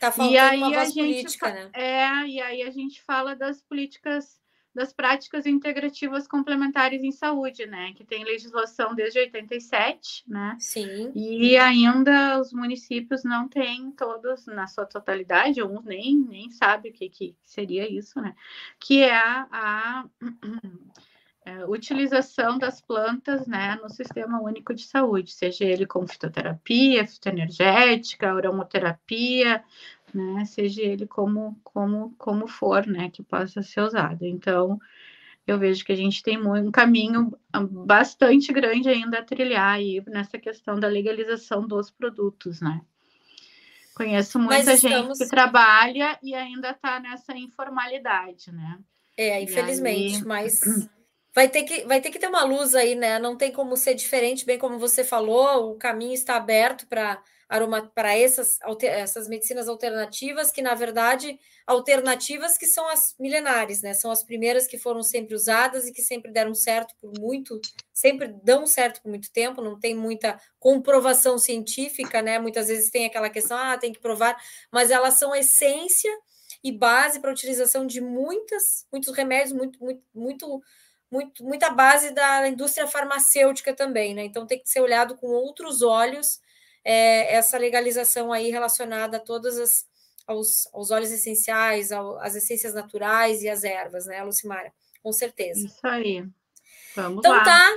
[0.00, 1.70] Tá faltando e aí a gente, política, né?
[1.72, 4.40] É, e aí a gente fala das políticas,
[4.78, 7.92] das práticas integrativas complementares em saúde, né?
[7.94, 10.56] Que tem legislação desde 87, né?
[10.58, 11.12] Sim.
[11.14, 16.92] E ainda os municípios não têm todos na sua totalidade, uns nem, nem sabe o
[16.92, 18.34] que, que seria isso, né?
[18.78, 20.04] Que é a, a
[21.44, 28.30] é, utilização das plantas né, no Sistema Único de Saúde, seja ele com fitoterapia, fitoenergética,
[28.30, 29.64] aromoterapia,
[30.14, 34.24] né, seja ele como, como, como for, né, que possa ser usado.
[34.24, 34.78] Então,
[35.46, 37.32] eu vejo que a gente tem um caminho
[37.70, 42.80] bastante grande ainda a trilhar aí nessa questão da legalização dos produtos, né.
[43.94, 45.18] Conheço muita estamos...
[45.18, 48.78] gente que trabalha e ainda está nessa informalidade, né?
[49.16, 50.24] É, infelizmente, aí...
[50.24, 50.60] mas
[51.34, 53.18] vai ter que vai ter que ter uma luz aí, né?
[53.18, 57.22] Não tem como ser diferente, bem como você falou, o caminho está aberto para
[57.94, 63.94] para essas, essas medicinas alternativas, que na verdade alternativas que são as milenares, né?
[63.94, 67.58] São as primeiras que foram sempre usadas e que sempre deram certo por muito,
[67.92, 72.38] sempre dão certo por muito tempo, não tem muita comprovação científica, né?
[72.38, 74.36] Muitas vezes tem aquela questão, ah, tem que provar,
[74.70, 76.10] mas elas são essência
[76.62, 80.60] e base para a utilização de muitas, muitos remédios, muito, muito, muito
[81.10, 84.24] muito, muita base da indústria farmacêutica também, né?
[84.24, 86.40] Então tem que ser olhado com outros olhos
[86.84, 89.86] é, essa legalização aí relacionada a todas as
[90.28, 94.70] aos, aos óleos essenciais, ao, às essências naturais e às ervas, né, Lucimara?
[95.02, 95.66] Com certeza.
[95.66, 96.22] Isso aí.
[96.94, 97.44] Vamos então lá.
[97.44, 97.76] tá.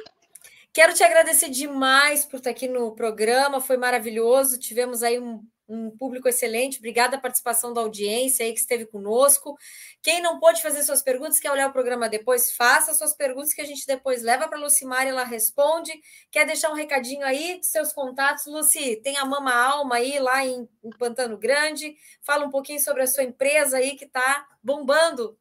[0.73, 4.59] Quero te agradecer demais por estar aqui no programa, foi maravilhoso.
[4.59, 6.77] Tivemos aí um um público excelente.
[6.79, 9.57] Obrigada a participação da audiência aí que esteve conosco.
[10.01, 13.61] Quem não pôde fazer suas perguntas, quer olhar o programa depois, faça suas perguntas que
[13.61, 15.91] a gente depois leva para a Lucimar e ela responde.
[16.29, 18.45] Quer deixar um recadinho aí seus contatos?
[18.45, 21.95] Luci, tem a Mama Alma aí lá em, em Pantano Grande.
[22.21, 25.37] Fala um pouquinho sobre a sua empresa aí que está bombando.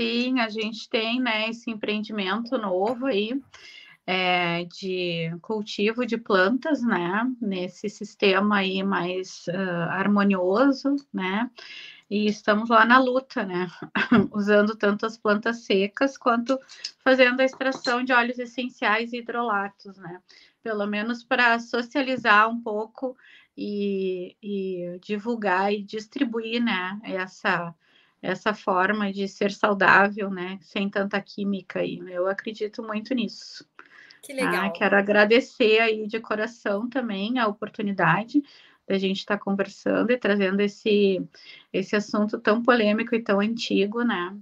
[0.00, 3.32] Sim, a gente tem né, esse empreendimento novo aí
[4.06, 11.50] é, de cultivo de plantas, né, nesse sistema aí mais uh, harmonioso, né,
[12.08, 13.66] e estamos lá na luta, né,
[14.32, 16.56] usando tanto as plantas secas quanto
[17.02, 20.22] fazendo a extração de óleos essenciais e hidrolatos, né,
[20.62, 23.16] pelo menos para socializar um pouco
[23.56, 27.74] e, e divulgar e distribuir, né, essa
[28.22, 32.00] essa forma de ser saudável, né, sem tanta química aí.
[32.08, 33.64] Eu acredito muito nisso.
[34.26, 34.64] Que ah, legal.
[34.66, 38.42] Ah, quero agradecer aí de coração também a oportunidade
[38.86, 41.24] da gente estar tá conversando e trazendo esse,
[41.72, 44.36] esse assunto tão polêmico e tão antigo, né?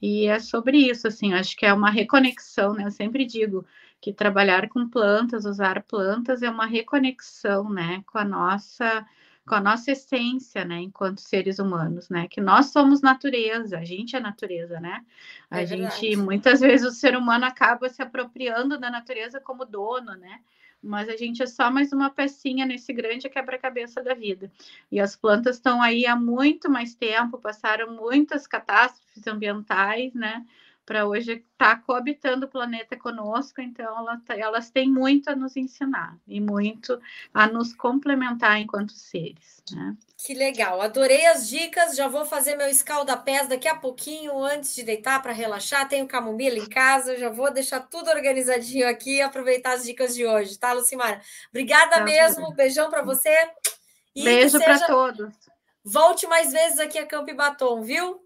[0.00, 2.84] E é sobre isso, assim, acho que é uma reconexão, né?
[2.84, 3.64] Eu sempre digo
[4.00, 9.06] que trabalhar com plantas, usar plantas é uma reconexão, né, com a nossa
[9.46, 14.14] com a nossa essência, né, enquanto seres humanos, né, que nós somos natureza, a gente
[14.14, 15.04] é natureza, né?
[15.50, 20.14] A é gente, muitas vezes o ser humano acaba se apropriando da natureza como dono,
[20.16, 20.40] né?
[20.82, 24.50] Mas a gente é só mais uma pecinha nesse grande quebra-cabeça da vida.
[24.90, 30.44] E as plantas estão aí há muito mais tempo, passaram muitas catástrofes ambientais, né?
[30.84, 35.36] Para hoje estar tá coabitando o planeta conosco, então elas, tá, elas têm muito a
[35.36, 37.00] nos ensinar e muito
[37.32, 39.62] a nos complementar enquanto seres.
[39.70, 39.96] Né?
[40.16, 41.94] Que legal, adorei as dicas.
[41.96, 45.88] Já vou fazer meu escalda-pés daqui a pouquinho, antes de deitar para relaxar.
[45.88, 50.26] Tenho camomila em casa, já vou deixar tudo organizadinho aqui e aproveitar as dicas de
[50.26, 51.20] hoje, tá, Lucimara?
[51.50, 53.34] Obrigada tá, mesmo, beijão para você.
[54.14, 55.34] E Beijo para todos.
[55.84, 58.22] Volte mais vezes aqui a Campo e Batom, viu?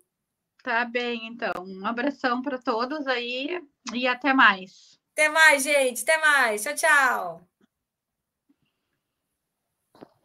[0.67, 1.53] Tá bem, então.
[1.65, 3.63] Um abração para todos aí
[3.95, 4.99] e até mais.
[5.13, 6.03] Até mais, gente.
[6.03, 6.65] Até mais.
[6.65, 7.56] Tchau, tchau.